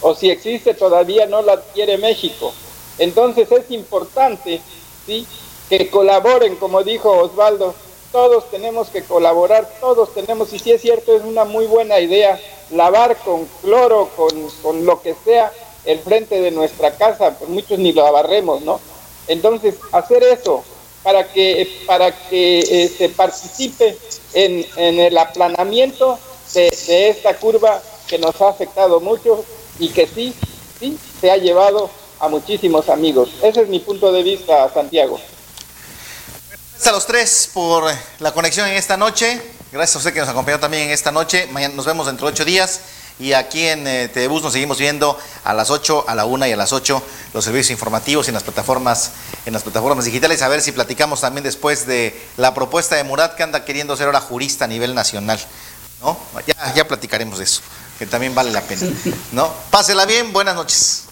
[0.00, 2.52] o si existe todavía no la adquiere México.
[2.98, 4.60] Entonces es importante
[5.06, 5.26] ¿sí?
[5.68, 7.74] que colaboren, como dijo Osvaldo,
[8.14, 12.40] todos tenemos que colaborar, todos tenemos, y si es cierto, es una muy buena idea
[12.70, 15.52] lavar con cloro, con, con lo que sea,
[15.84, 18.78] el frente de nuestra casa, pues muchos ni lo abarremos, ¿no?
[19.26, 20.62] Entonces, hacer eso
[21.02, 23.98] para que, para que se participe
[24.32, 26.16] en, en, el aplanamiento
[26.54, 29.44] de, de esta curva que nos ha afectado mucho
[29.80, 30.32] y que sí,
[30.78, 31.90] sí, se ha llevado
[32.20, 33.30] a muchísimos amigos.
[33.42, 35.18] Ese es mi punto de vista, Santiago.
[36.84, 39.40] Gracias a los tres por la conexión en esta noche.
[39.72, 41.48] Gracias a usted que nos acompañó también en esta noche.
[41.50, 42.80] Mañana nos vemos dentro de ocho días.
[43.18, 46.58] Y aquí en eh, nos seguimos viendo a las 8, a la 1 y a
[46.58, 49.12] las 8 los servicios informativos en las plataformas,
[49.46, 50.42] en las plataformas digitales.
[50.42, 54.04] A ver si platicamos también después de la propuesta de Murat que anda queriendo ser
[54.04, 55.40] ahora jurista a nivel nacional.
[56.02, 56.18] ¿no?
[56.46, 57.62] Ya, ya platicaremos de eso,
[57.98, 58.82] que también vale la pena.
[59.32, 59.50] ¿no?
[59.70, 61.03] Pásela bien, buenas noches.